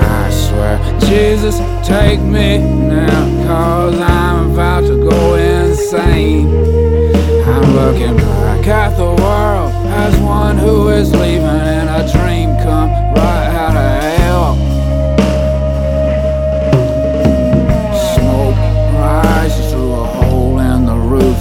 I 0.00 0.30
swear, 0.30 0.98
Jesus, 1.02 1.58
take 1.86 2.18
me 2.18 2.58
now, 2.58 3.46
cause 3.46 4.00
I'm 4.00 4.50
about 4.50 4.80
to 4.88 5.08
go 5.08 5.34
insane. 5.36 6.48
I'm 7.46 7.72
looking 7.76 8.16
back 8.16 8.66
at 8.66 8.96
the 8.96 9.04
world 9.04 9.72
as 9.92 10.18
one 10.18 10.58
who 10.58 10.88
is 10.88 11.12
leaving 11.12 11.44
in 11.44 11.86
a 11.86 12.10
dream 12.10 12.56
come 12.64 12.90
right 13.14 13.46
out 13.46 13.76
of 13.76 14.02
hell. 14.18 14.56
Smoke 18.16 18.56
rises 18.98 19.70
through 19.70 19.92
a 19.92 20.04
hole 20.04 20.58
in 20.58 20.84
the 20.84 20.96
roof. 20.96 21.38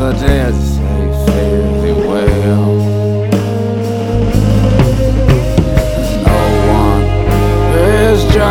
The 0.00 0.12
dead 0.18 0.69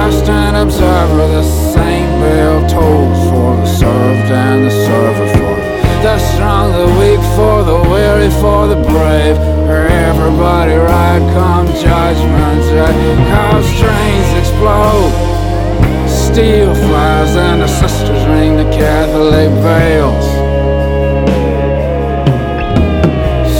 is 0.09 0.21
just 0.21 0.29
an 0.29 0.55
observer. 0.55 1.27
The 1.27 1.43
same 1.43 2.09
bell 2.19 2.67
tolls 2.67 3.21
for 3.29 3.55
the 3.55 3.65
served 3.65 4.31
and 4.31 4.65
the 4.65 4.71
server 4.71 5.27
for 5.37 5.55
the 6.01 6.17
strong, 6.33 6.71
the 6.71 6.87
weak, 6.99 7.19
for 7.35 7.63
the 7.63 7.79
weary, 7.91 8.29
for 8.41 8.67
the 8.67 8.75
brave. 8.75 9.35
For 9.67 9.85
everybody 10.09 10.75
right 10.75 11.21
come 11.33 11.67
judgment 11.67 12.61
day. 12.71 12.95
Cause 13.31 13.67
trains 13.79 14.29
explode, 14.41 15.11
steel 16.07 16.73
flies, 16.73 17.35
and 17.35 17.61
the 17.61 17.67
sisters 17.67 18.23
ring 18.27 18.55
the 18.55 18.69
Catholic 18.71 19.49
bells. 19.61 20.27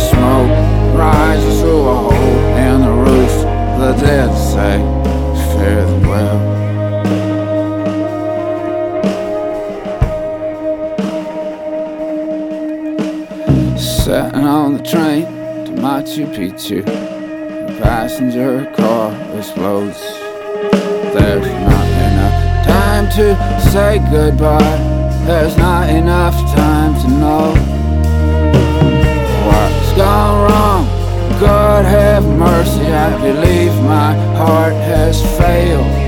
Smoke 0.10 0.54
rises 0.98 1.60
through 1.60 1.90
a 1.90 1.96
hole 1.96 2.42
in 2.68 2.82
the 2.82 2.94
roof. 3.06 3.36
The 3.80 3.94
dead 4.06 4.32
say, 4.36 4.99
well. 6.08 6.40
Sitting 13.78 14.46
on 14.46 14.78
the 14.78 14.84
train 14.84 15.26
to 15.66 15.72
Machu 15.74 16.26
Picchu. 16.36 16.84
The 16.86 17.82
passenger 17.82 18.66
car 18.76 19.14
explodes. 19.38 20.02
There's 21.14 21.46
not 21.46 21.88
enough 22.08 22.66
time 22.66 23.06
to 23.18 23.36
say 23.70 24.00
goodbye. 24.12 24.78
There's 25.26 25.58
not 25.58 25.90
enough 25.90 26.36
time 26.56 26.94
to 27.02 27.08
know 27.08 27.54
what's 29.46 29.94
gone 29.94 30.50
wrong. 30.50 30.99
God 31.40 31.86
have 31.86 32.24
mercy, 32.26 32.88
I 32.88 33.10
believe 33.22 33.74
my 33.84 34.14
heart 34.36 34.74
has 34.74 35.22
failed. 35.38 35.99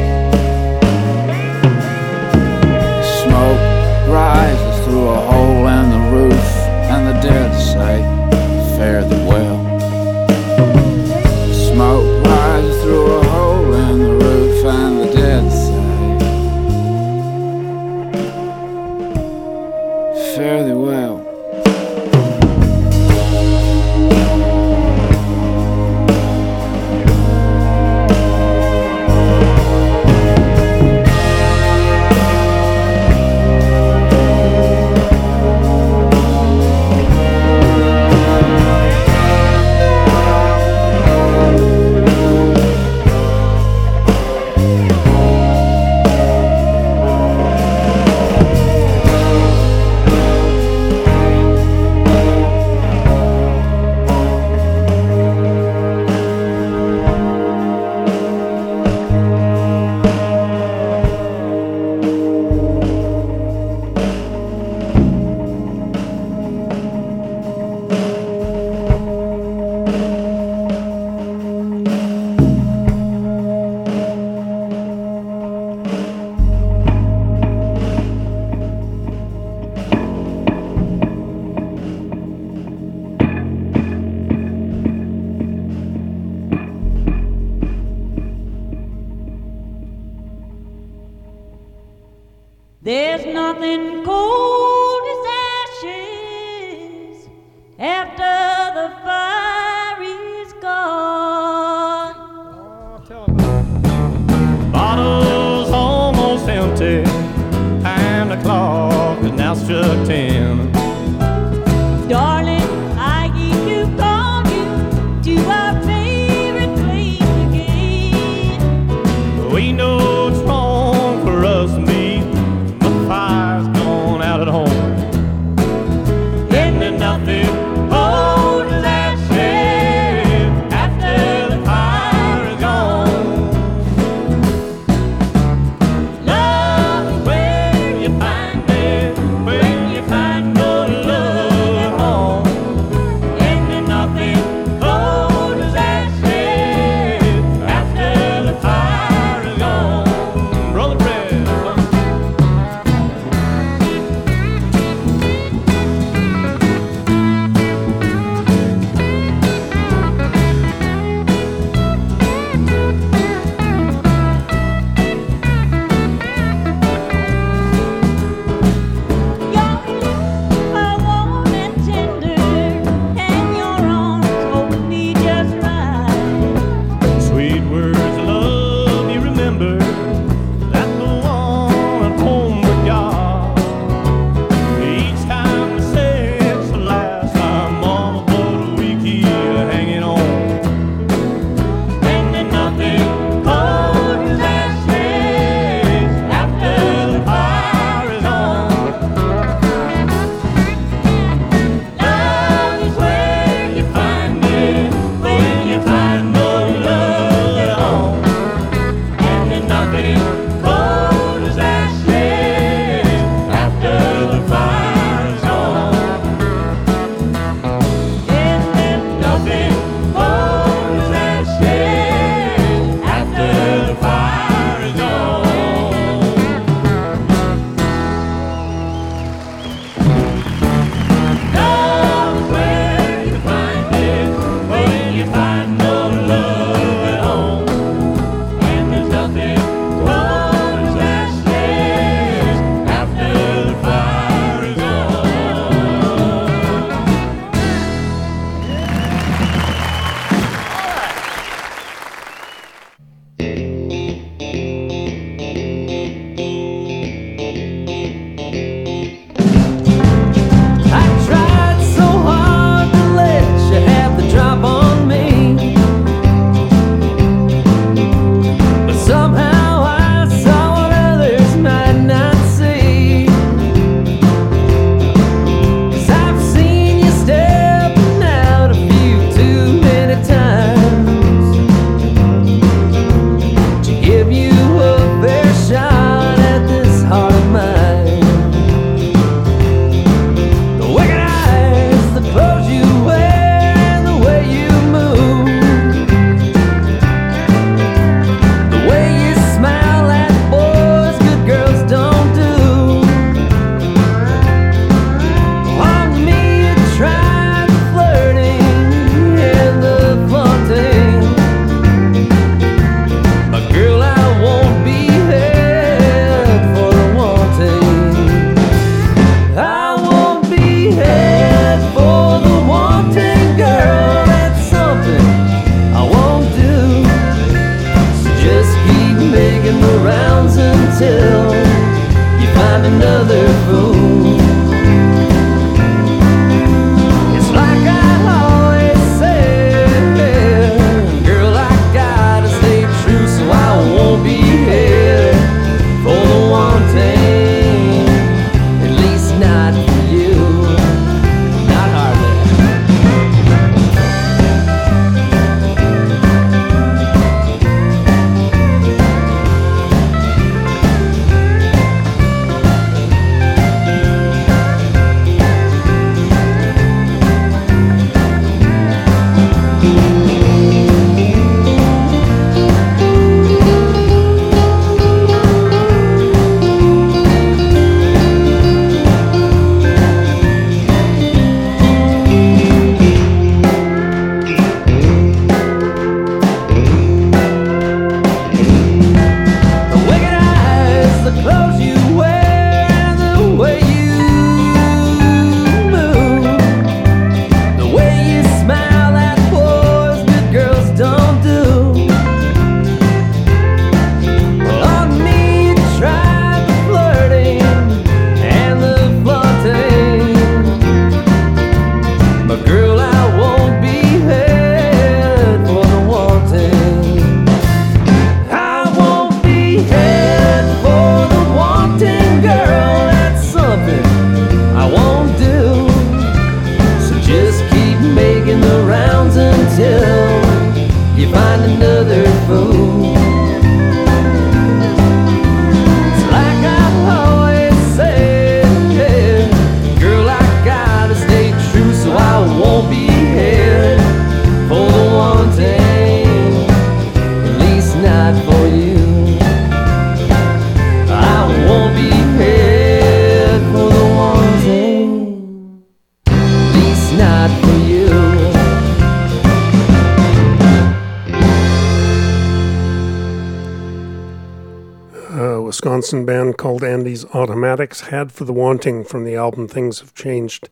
Wisconsin 465.71 466.25
band 466.25 466.57
called 466.57 466.83
Andy's 466.83 467.23
Automatics 467.23 468.01
had 468.01 468.33
for 468.33 468.43
the 468.43 468.51
wanting 468.51 469.05
from 469.05 469.23
the 469.23 469.35
album 469.35 469.69
Things 469.69 470.01
Have 470.01 470.13
Changed. 470.13 470.67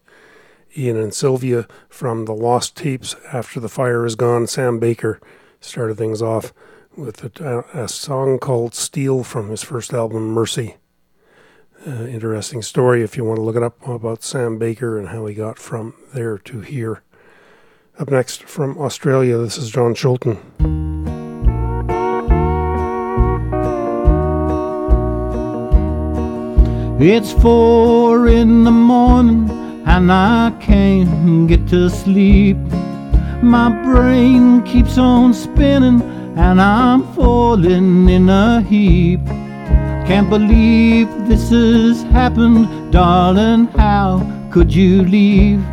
Ian 0.78 0.98
and 0.98 1.14
Sylvia 1.14 1.70
from 1.88 2.26
the 2.26 2.34
Lost 2.34 2.76
Tapes 2.76 3.16
After 3.32 3.62
the 3.62 3.70
Fire 3.70 4.06
Is 4.06 4.16
Gone. 4.16 4.46
Sam 4.46 4.78
Baker 4.78 5.22
started 5.62 5.96
things 5.96 6.22
off 6.22 6.54
with 6.98 7.40
a, 7.40 7.64
a 7.74 7.88
song 7.88 8.40
called 8.40 8.76
Steel 8.76 9.24
from 9.24 9.50
his 9.50 9.64
first 9.64 9.94
album, 9.94 10.32
Mercy. 10.34 10.76
Uh, 11.88 12.04
interesting 12.04 12.62
story 12.62 13.02
if 13.02 13.16
you 13.16 13.24
want 13.24 13.38
to 13.38 13.42
look 13.42 13.56
it 13.56 13.64
up 13.64 13.88
about 13.88 14.22
Sam 14.22 14.58
Baker 14.58 15.00
and 15.00 15.08
how 15.08 15.26
he 15.28 15.34
got 15.34 15.58
from 15.58 15.94
there 16.14 16.38
to 16.40 16.60
here. 16.60 17.04
Up 17.98 18.12
next 18.12 18.44
from 18.44 18.78
Australia, 18.78 19.38
this 19.38 19.58
is 19.58 19.72
John 19.72 19.94
Scholten. 19.94 20.99
It's 27.02 27.32
four 27.32 28.28
in 28.28 28.66
the 28.66 28.72
morning 28.72 29.50
and 29.86 30.12
I 30.12 30.52
can't 30.60 31.48
get 31.48 31.66
to 31.70 31.90
sleep. 31.90 32.58
My 33.42 33.70
brain 33.86 34.62
keeps 34.64 34.98
on 34.98 35.34
spinning 35.34 36.02
and 36.38 36.60
I'm 36.60 37.04
falling 37.14 38.10
in 38.10 38.28
a 38.28 38.60
heap. 38.60 39.26
Can't 40.10 40.30
believe 40.30 41.08
this 41.26 41.52
has 41.52 42.04
happened, 42.12 42.92
darling. 42.92 43.68
How 43.78 44.20
could 44.52 44.74
you 44.74 45.04
leave? 45.04 45.64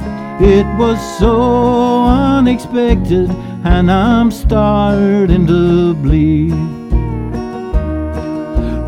It 0.40 0.66
was 0.78 1.01
so 1.19 2.05
unexpected 2.05 3.31
and 3.65 3.90
I'm 3.90 4.31
starting 4.31 5.44
to 5.48 5.93
bleed. 5.94 6.76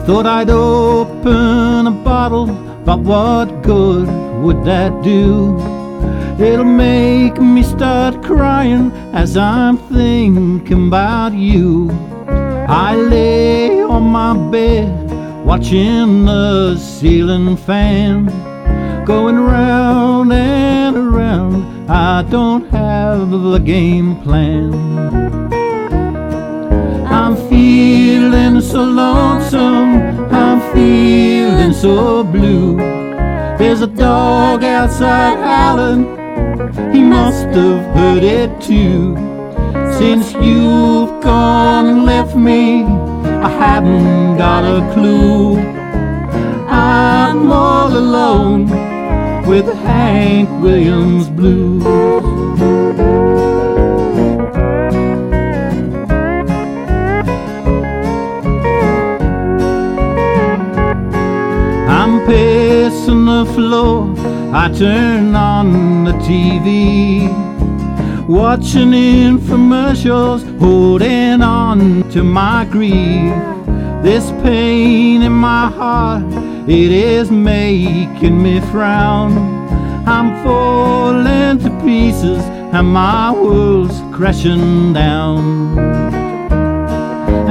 Thought 0.08 0.24
I'd 0.24 0.48
open 0.48 1.86
a 1.86 1.90
bottle, 1.90 2.46
but 2.86 3.00
what 3.00 3.62
good 3.62 4.08
would 4.42 4.64
that 4.64 5.02
do? 5.02 5.58
It'll 6.42 6.64
make 6.64 7.38
me 7.38 7.62
start 7.62 8.22
crying 8.22 8.90
as 9.12 9.36
I'm 9.36 9.76
thinking 9.76 10.86
about 10.86 11.34
you. 11.34 11.90
I 12.26 12.96
lay 12.96 13.82
on 13.82 14.04
my 14.04 14.32
bed, 14.50 15.44
watching 15.44 16.24
the 16.24 16.78
ceiling 16.78 17.58
fan 17.58 18.28
going 19.04 19.38
round 19.38 20.32
and 20.32 20.96
around. 20.96 21.90
I 21.90 22.22
don't 22.22 22.66
have 22.70 23.30
a 23.30 23.60
game 23.60 24.16
plan. 24.22 24.72
I'm 27.04 27.36
feeling 27.78 28.60
so 28.60 28.82
lonesome, 28.82 29.92
I'm 30.32 30.60
feeling 30.74 31.72
so 31.72 32.24
blue. 32.24 32.76
There's 33.56 33.82
a 33.82 33.86
dog 33.86 34.64
outside 34.64 35.38
howling, 35.38 36.02
he 36.92 37.00
must 37.02 37.46
have 37.60 37.82
heard 37.94 38.24
it 38.24 38.50
too. 38.60 39.14
Since 39.98 40.32
you've 40.44 41.22
gone 41.22 41.86
and 41.86 42.04
left 42.04 42.34
me, 42.34 42.82
I 43.46 43.50
haven't 43.64 44.38
got 44.38 44.64
a 44.64 44.80
clue. 44.92 45.58
I'm 46.66 47.52
all 47.52 47.90
alone 47.96 48.62
with 49.46 49.66
Hank 49.84 50.48
Williams 50.60 51.28
blues. 51.28 52.37
Pacing 63.08 63.24
the 63.24 63.44
floor. 63.54 64.14
I 64.54 64.70
turn 64.70 65.34
on 65.34 66.04
the 66.04 66.12
TV, 66.12 67.28
watching 68.26 68.90
infomercials, 68.92 70.42
holding 70.58 71.42
on 71.42 72.08
to 72.10 72.22
my 72.22 72.66
grief. 72.70 73.32
This 74.02 74.30
pain 74.42 75.22
in 75.22 75.32
my 75.32 75.68
heart, 75.70 76.24
it 76.68 76.90
is 76.92 77.30
making 77.30 78.42
me 78.42 78.60
frown. 78.72 79.32
I'm 80.06 80.42
falling 80.44 81.58
to 81.60 81.70
pieces, 81.84 82.42
and 82.74 82.92
my 82.92 83.32
world's 83.32 84.00
crashing 84.14 84.92
down. 84.92 86.07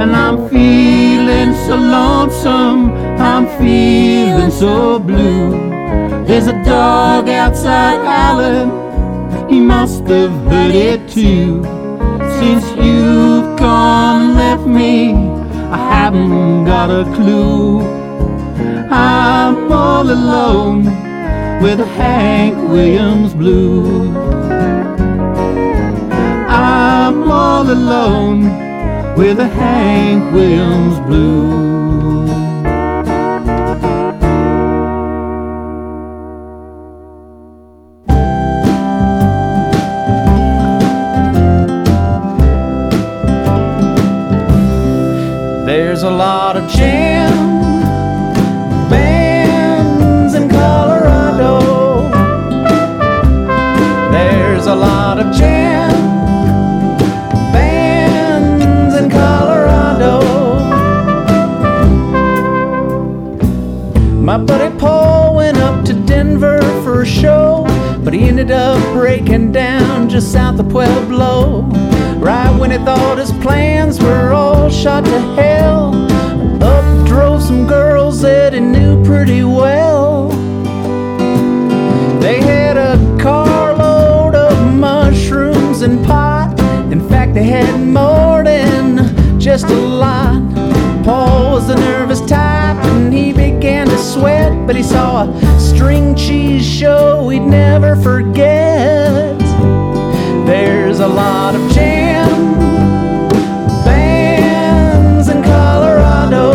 And 0.00 0.14
I'm 0.14 0.48
feeling 0.48 1.54
so 1.66 1.74
lonesome, 1.74 2.92
I'm 3.18 3.48
feeling 3.58 4.52
so 4.52 5.00
blue. 5.00 5.50
There's 6.24 6.46
a 6.46 6.52
dog 6.62 7.28
outside 7.28 7.98
howling, 8.06 8.70
he 9.50 9.58
must 9.58 10.06
have 10.06 10.30
heard 10.46 10.72
it 10.72 11.08
too. 11.08 11.64
Since 12.38 12.64
you've 12.76 13.58
gone 13.58 14.36
left 14.36 14.64
me, 14.68 15.14
I 15.72 15.78
haven't 15.78 16.64
got 16.64 16.90
a 16.90 17.02
clue. 17.16 17.80
I'm 18.92 19.72
all 19.72 20.08
alone 20.08 20.84
with 21.60 21.80
Hank 21.80 22.56
Williams 22.70 23.34
blues. 23.34 24.14
I'm 26.48 27.28
all 27.32 27.68
alone 27.68 28.67
with 29.18 29.40
a 29.40 29.48
Hank 29.48 30.32
Williams 30.32 31.00
blues. 31.00 32.30
There's 45.66 46.04
a 46.04 46.10
lot 46.10 46.56
of 46.56 46.70
jam 46.70 47.07
My 64.28 64.36
buddy 64.36 64.78
Paul 64.78 65.36
went 65.36 65.56
up 65.56 65.86
to 65.86 65.94
Denver 65.94 66.60
for 66.84 67.00
a 67.00 67.06
show, 67.06 67.64
but 68.04 68.12
he 68.12 68.28
ended 68.28 68.50
up 68.50 68.78
breaking 68.92 69.52
down 69.52 70.10
just 70.10 70.32
south 70.32 70.60
of 70.60 70.68
Pueblo. 70.68 71.62
Right 72.18 72.54
when 72.60 72.70
he 72.70 72.76
thought 72.76 73.16
his 73.16 73.32
plans 73.40 73.98
were 73.98 74.34
all 74.34 74.68
shot 74.68 75.06
to 75.06 75.18
hell, 75.34 75.94
up 76.62 77.06
drove 77.06 77.42
some 77.42 77.66
girls 77.66 78.20
that 78.20 78.52
he 78.52 78.60
knew 78.60 79.02
pretty 79.02 79.44
well. 79.44 80.28
They 82.20 82.42
had 82.42 82.76
a 82.76 82.98
carload 83.18 84.34
of 84.34 84.74
mushrooms 84.74 85.80
and 85.80 86.04
pot. 86.04 86.52
In 86.92 87.08
fact, 87.08 87.32
they 87.32 87.44
had 87.44 87.80
more 87.80 88.44
than 88.44 89.40
just 89.40 89.64
a 89.64 89.74
lot. 89.74 90.42
Paul 91.02 91.52
was 91.52 91.70
a 91.70 91.76
nervous 91.76 92.20
type 92.20 92.76
and 92.84 93.14
he 93.14 93.37
began 93.58 93.88
to 93.88 93.98
sweat, 93.98 94.52
but 94.68 94.76
he 94.76 94.84
saw 94.84 95.24
a 95.24 95.58
string 95.58 96.14
cheese 96.14 96.64
show 96.64 97.28
he'd 97.28 97.40
never 97.40 97.96
forget. 97.96 99.36
There's 100.46 101.00
a 101.00 101.08
lot 101.08 101.56
of 101.56 101.72
jam 101.72 102.28
bands 103.84 105.28
in 105.28 105.42
Colorado. 105.42 106.52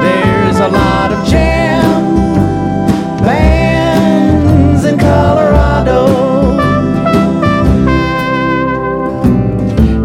There's 0.00 0.58
a 0.58 0.68
lot 0.68 1.12
of 1.12 1.26
jam 1.26 2.14
bands 3.20 4.84
in 4.84 4.96
Colorado. 4.96 6.06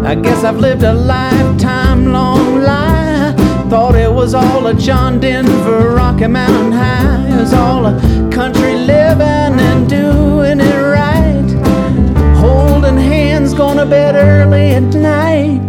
I 0.04 0.16
guess 0.16 0.42
I've 0.42 0.58
lived 0.58 0.82
a 0.82 0.94
lifetime 0.94 2.12
long. 2.12 2.47
Thought 4.28 4.44
it 4.44 4.46
was 4.46 4.54
all 4.54 4.66
a 4.66 4.74
John 4.74 5.20
Denver 5.20 5.94
Rocky 5.94 6.26
Mountain 6.26 6.72
High. 6.72 7.34
It 7.34 7.40
was 7.40 7.54
all 7.54 7.86
a 7.86 7.98
country 8.30 8.74
living 8.74 9.58
and 9.58 9.88
doing 9.88 10.60
it 10.60 10.82
right. 10.82 11.48
Holding 12.36 12.98
hands, 12.98 13.54
going 13.54 13.78
to 13.78 13.86
bed 13.86 14.16
early 14.16 14.72
at 14.72 14.82
night. 14.82 15.66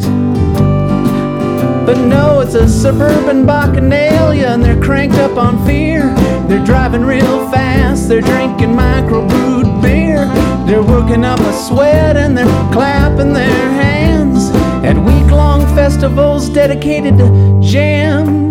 But 1.85 2.03
no, 2.05 2.41
it's 2.41 2.53
a 2.53 2.67
suburban 2.67 3.45
bacchanalia 3.45 4.53
and 4.53 4.61
they're 4.61 4.81
cranked 4.81 5.15
up 5.15 5.37
on 5.37 5.65
fear. 5.65 6.13
They're 6.49 6.65
driving 6.65 7.05
real 7.05 7.49
fast, 7.51 8.09
they're 8.09 8.19
drinking 8.19 8.71
microbrewed 8.71 9.81
beer. 9.81 10.25
They're 10.67 10.83
working 10.83 11.23
up 11.23 11.39
a 11.39 11.53
sweat 11.53 12.17
and 12.17 12.37
they're 12.37 12.73
clapping 12.73 13.31
their 13.31 13.71
hands 13.71 14.49
at 14.83 14.97
week 14.97 15.31
long 15.31 15.61
festivals 15.73 16.49
dedicated 16.49 17.17
to 17.19 17.59
jam 17.63 18.48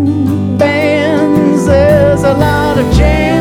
a 2.79 2.83
lot 2.83 3.38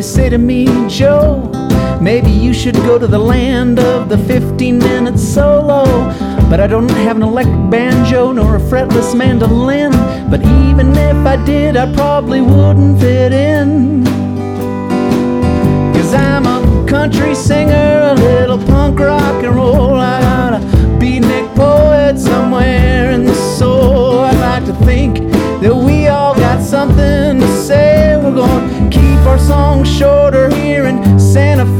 they 0.00 0.06
say 0.06 0.30
to 0.30 0.38
me, 0.38 0.64
Joe, 0.88 1.50
maybe 2.00 2.30
you 2.30 2.54
should 2.54 2.74
go 2.76 2.98
to 2.98 3.06
the 3.06 3.18
land 3.18 3.78
of 3.78 4.08
the 4.08 4.16
15 4.16 4.78
minute 4.78 5.18
solo. 5.18 5.84
But 6.48 6.58
I 6.58 6.66
don't 6.66 6.88
have 7.04 7.16
an 7.16 7.22
electric 7.22 7.70
banjo 7.70 8.32
nor 8.32 8.56
a 8.56 8.60
fretless 8.60 9.14
mandolin. 9.14 9.92
But 10.30 10.40
even 10.40 10.96
if 10.96 11.26
I 11.26 11.36
did, 11.44 11.76
I 11.76 11.92
probably 11.92 12.40
wouldn't 12.40 12.98
fit 12.98 13.34
in. 13.34 14.04
Cause 15.92 16.14
I'm 16.14 16.46
a 16.46 16.86
country 16.88 17.34
singer, 17.34 18.00
a 18.02 18.14
little 18.14 18.56
punk 18.56 19.00
rock 19.00 19.44
and 19.44 19.54
roll. 19.54 19.96
I 19.96 20.22
got 20.22 20.54
a 20.54 20.66
beatnik 20.98 21.54
poet 21.54 22.18
somewhere 22.18 23.10
in 23.10 23.26
the 23.26 23.34
soul. 23.34 24.20
I'd 24.20 24.40
like 24.40 24.64
to 24.64 24.84
think 24.86 25.18
that 25.60 25.74
we 25.76 26.08
all 26.08 26.34
got 26.34 26.62
something 26.62 27.38
to 27.38 27.48
say. 27.48 28.16
We're 28.16 28.34
gonna 28.34 28.69
our 29.26 29.38
songs 29.38 29.88
shorter 29.88 30.48
here 30.50 30.86
in 30.86 31.18
Santa 31.18 31.66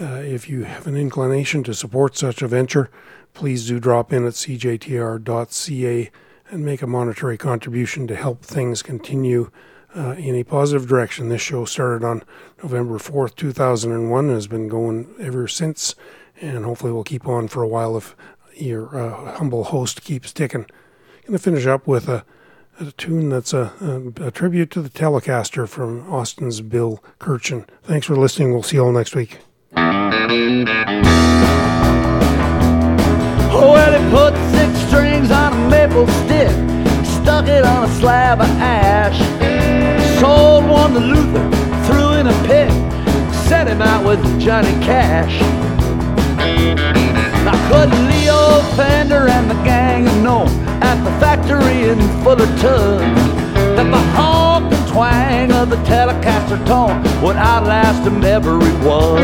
Uh, 0.00 0.22
if 0.24 0.48
you 0.48 0.64
have 0.64 0.86
an 0.86 0.96
inclination 0.96 1.62
to 1.64 1.74
support 1.74 2.16
such 2.16 2.42
a 2.42 2.48
venture, 2.48 2.90
please 3.34 3.68
do 3.68 3.78
drop 3.78 4.12
in 4.12 4.26
at 4.26 4.32
cjtr.ca 4.32 6.10
and 6.50 6.64
make 6.64 6.82
a 6.82 6.86
monetary 6.86 7.38
contribution 7.38 8.06
to 8.06 8.16
help 8.16 8.42
things 8.42 8.82
continue 8.82 9.50
uh, 9.96 10.12
in 10.12 10.34
a 10.34 10.44
positive 10.44 10.88
direction. 10.88 11.28
This 11.28 11.42
show 11.42 11.64
started 11.64 12.04
on 12.04 12.22
November 12.62 12.98
4th, 12.98 13.36
2001, 13.36 14.24
and 14.26 14.34
has 14.34 14.46
been 14.46 14.68
going 14.68 15.14
ever 15.20 15.48
since, 15.48 15.94
and 16.40 16.64
hopefully 16.64 16.92
will 16.92 17.04
keep 17.04 17.26
on 17.26 17.48
for 17.48 17.62
a 17.62 17.68
while 17.68 17.96
if 17.96 18.14
your 18.56 18.96
uh, 18.96 19.36
humble 19.36 19.64
host 19.64 20.02
keeps 20.02 20.32
ticking. 20.32 20.66
Going 21.22 21.32
to 21.32 21.38
finish 21.38 21.66
up 21.66 21.86
with 21.86 22.08
a, 22.08 22.24
a 22.78 22.92
tune 22.92 23.28
that's 23.28 23.52
a, 23.52 23.72
a, 23.80 24.26
a, 24.26 24.30
tribute 24.30 24.70
to 24.72 24.82
the 24.82 24.88
Telecaster 24.88 25.68
from 25.68 26.10
Austin's 26.12 26.60
Bill 26.60 27.02
Kirchen. 27.18 27.66
Thanks 27.82 28.06
for 28.06 28.16
listening. 28.16 28.52
We'll 28.52 28.62
see 28.62 28.76
you 28.76 28.84
all 28.84 28.92
next 28.92 29.14
week. 29.14 29.38
Oh, 33.52 33.72
well, 33.72 33.92
he 33.92 34.10
put 34.10 34.34
six 34.56 34.78
strings 34.88 35.30
on 35.30 35.52
a 35.52 35.68
maple 35.68 36.06
stick, 36.06 36.50
stuck 37.22 37.46
it 37.46 37.64
on 37.64 37.84
a 37.84 37.88
slab 38.00 38.40
of 38.40 38.46
ash, 38.58 39.20
sold 40.20 40.68
one 40.68 40.92
to 40.92 41.00
Luther, 41.00 41.48
threw 41.86 42.12
in 42.20 42.26
a 42.26 42.36
pit, 42.46 42.70
set 43.48 43.66
him 43.66 43.80
out 43.80 44.04
with 44.04 44.20
Johnny 44.38 44.72
Cash. 44.84 45.40
Now 47.44 47.56
couldn't 47.68 48.06
Leo 48.06 48.60
Fender 48.76 49.28
and 49.28 49.50
the 49.50 49.54
gang 49.64 50.04
have 50.04 50.22
known 50.22 50.48
at 50.82 51.02
the 51.04 51.10
factory 51.18 51.88
in 51.88 51.98
Fullerton 52.22 53.00
that 53.76 53.88
the 53.90 54.02
honk 54.14 54.70
and 54.72 54.88
twang 54.88 55.52
of 55.52 55.70
the 55.70 55.80
Telecaster 55.88 56.60
tone 56.66 57.02
would 57.22 57.36
outlast 57.36 58.04
them 58.04 58.22
everyone 58.22 59.22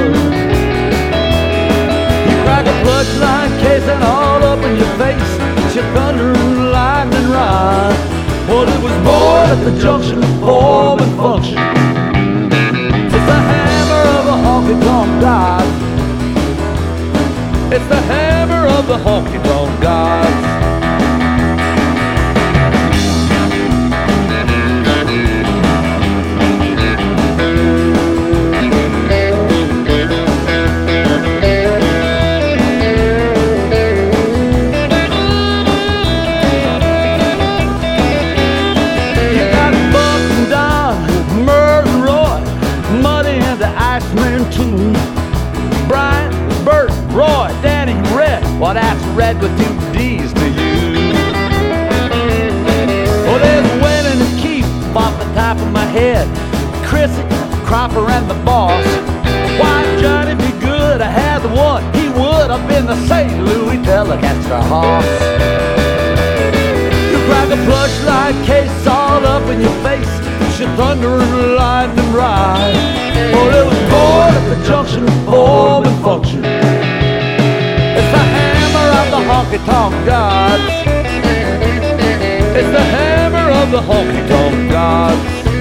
You 2.26 2.36
crack 2.44 2.64
a 2.64 2.76
plush 2.84 3.12
line 3.18 3.52
casing 3.60 4.02
all 4.02 4.42
up 4.42 4.60
in 4.64 4.76
your 4.78 4.92
face. 4.96 5.30
It's 5.66 5.74
Your 5.74 5.84
thunder 5.92 6.32
and 6.32 6.72
lightning 6.72 7.28
ride. 7.30 8.15
Well, 8.48 8.62
it 8.62 8.80
was 8.80 8.92
born 9.04 9.50
at 9.50 9.64
the 9.64 9.76
junction 9.80 10.22
of 10.22 10.40
form 10.40 11.00
and 11.00 11.16
function. 11.16 11.58
It's 13.14 13.26
the 13.32 13.40
hammer 13.50 14.02
of 14.18 14.24
the 14.24 14.36
honky 14.46 14.76
tonk 14.84 15.20
god. 15.20 15.66
It's 17.72 17.88
the 17.88 18.00
hammer 18.02 18.68
of 18.68 18.86
the 18.86 18.98
honky 18.98 19.42
tonk 19.42 19.82
god. 19.82 20.45
Cropper, 57.66 58.08
and 58.08 58.30
the 58.30 58.38
boss. 58.44 58.86
Why, 59.58 59.82
Johnny, 60.00 60.36
be 60.36 60.52
good. 60.60 61.00
I 61.00 61.10
had 61.10 61.40
the 61.40 61.48
one. 61.48 61.82
He 61.94 62.08
would 62.08 62.48
have 62.48 62.62
been 62.68 62.86
the 62.86 62.94
St. 63.08 63.42
Louis 63.42 63.78
Telecaster 63.78 64.62
Hoss. 64.70 65.04
You 67.10 67.18
crack 67.26 67.50
a 67.50 67.58
plush 67.66 67.96
light 68.04 68.38
case 68.46 68.86
all 68.86 69.26
up 69.26 69.42
in 69.50 69.60
your 69.60 69.74
face. 69.82 70.14
Your 70.60 70.70
thunder 70.76 71.18
and 71.20 71.56
lightning 71.56 72.12
ride. 72.14 72.72
Oh, 73.34 73.50
it 73.50 73.66
was 73.66 73.82
born 73.90 74.32
at 74.38 74.46
the 74.48 74.58
junction 74.66 75.02
of 75.02 75.24
form 75.26 75.84
and 75.84 76.02
function 76.02 76.38
It's 76.38 78.10
the 78.14 78.24
hammer 78.36 78.88
of 79.00 79.06
the 79.10 79.22
honky 79.28 79.60
tonk 79.66 80.06
gods. 80.06 80.70
It's 82.56 82.70
the 82.70 82.84
hammer 82.94 83.50
of 83.50 83.70
the 83.72 83.80
honky 83.80 84.22
tonk 84.28 84.70
gods. 84.70 85.55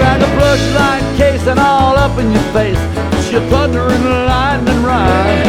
Got 0.00 0.18
the 0.18 0.30
brush 0.38 0.64
light 0.74 1.04
casing 1.16 1.58
all 1.58 1.96
up 1.96 2.18
in 2.18 2.32
your 2.32 2.46
face. 2.56 2.80
It's 3.18 3.30
your 3.30 3.42
thunder 3.52 3.86
and 3.94 4.04
lightning 4.26 4.82
ride. 4.82 5.44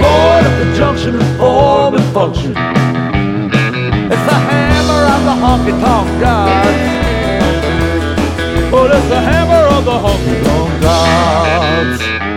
Born 0.00 0.42
at 0.48 0.54
the 0.62 0.68
junction 0.76 1.16
of 1.16 1.26
form 1.36 1.94
and 1.94 2.04
function. 2.14 2.52
It's 4.12 4.24
the 4.30 4.38
hammer 4.48 5.02
of 5.14 5.22
the 5.28 5.36
honky 5.42 5.74
tonk 5.82 6.08
gods. 6.20 6.82
Oh, 8.74 8.86
it's 8.86 9.08
the 9.08 9.20
hammer 9.20 9.64
of 9.76 9.84
the 9.84 9.98
honky 10.04 10.36
tonk 10.46 10.72
gods. 10.82 12.31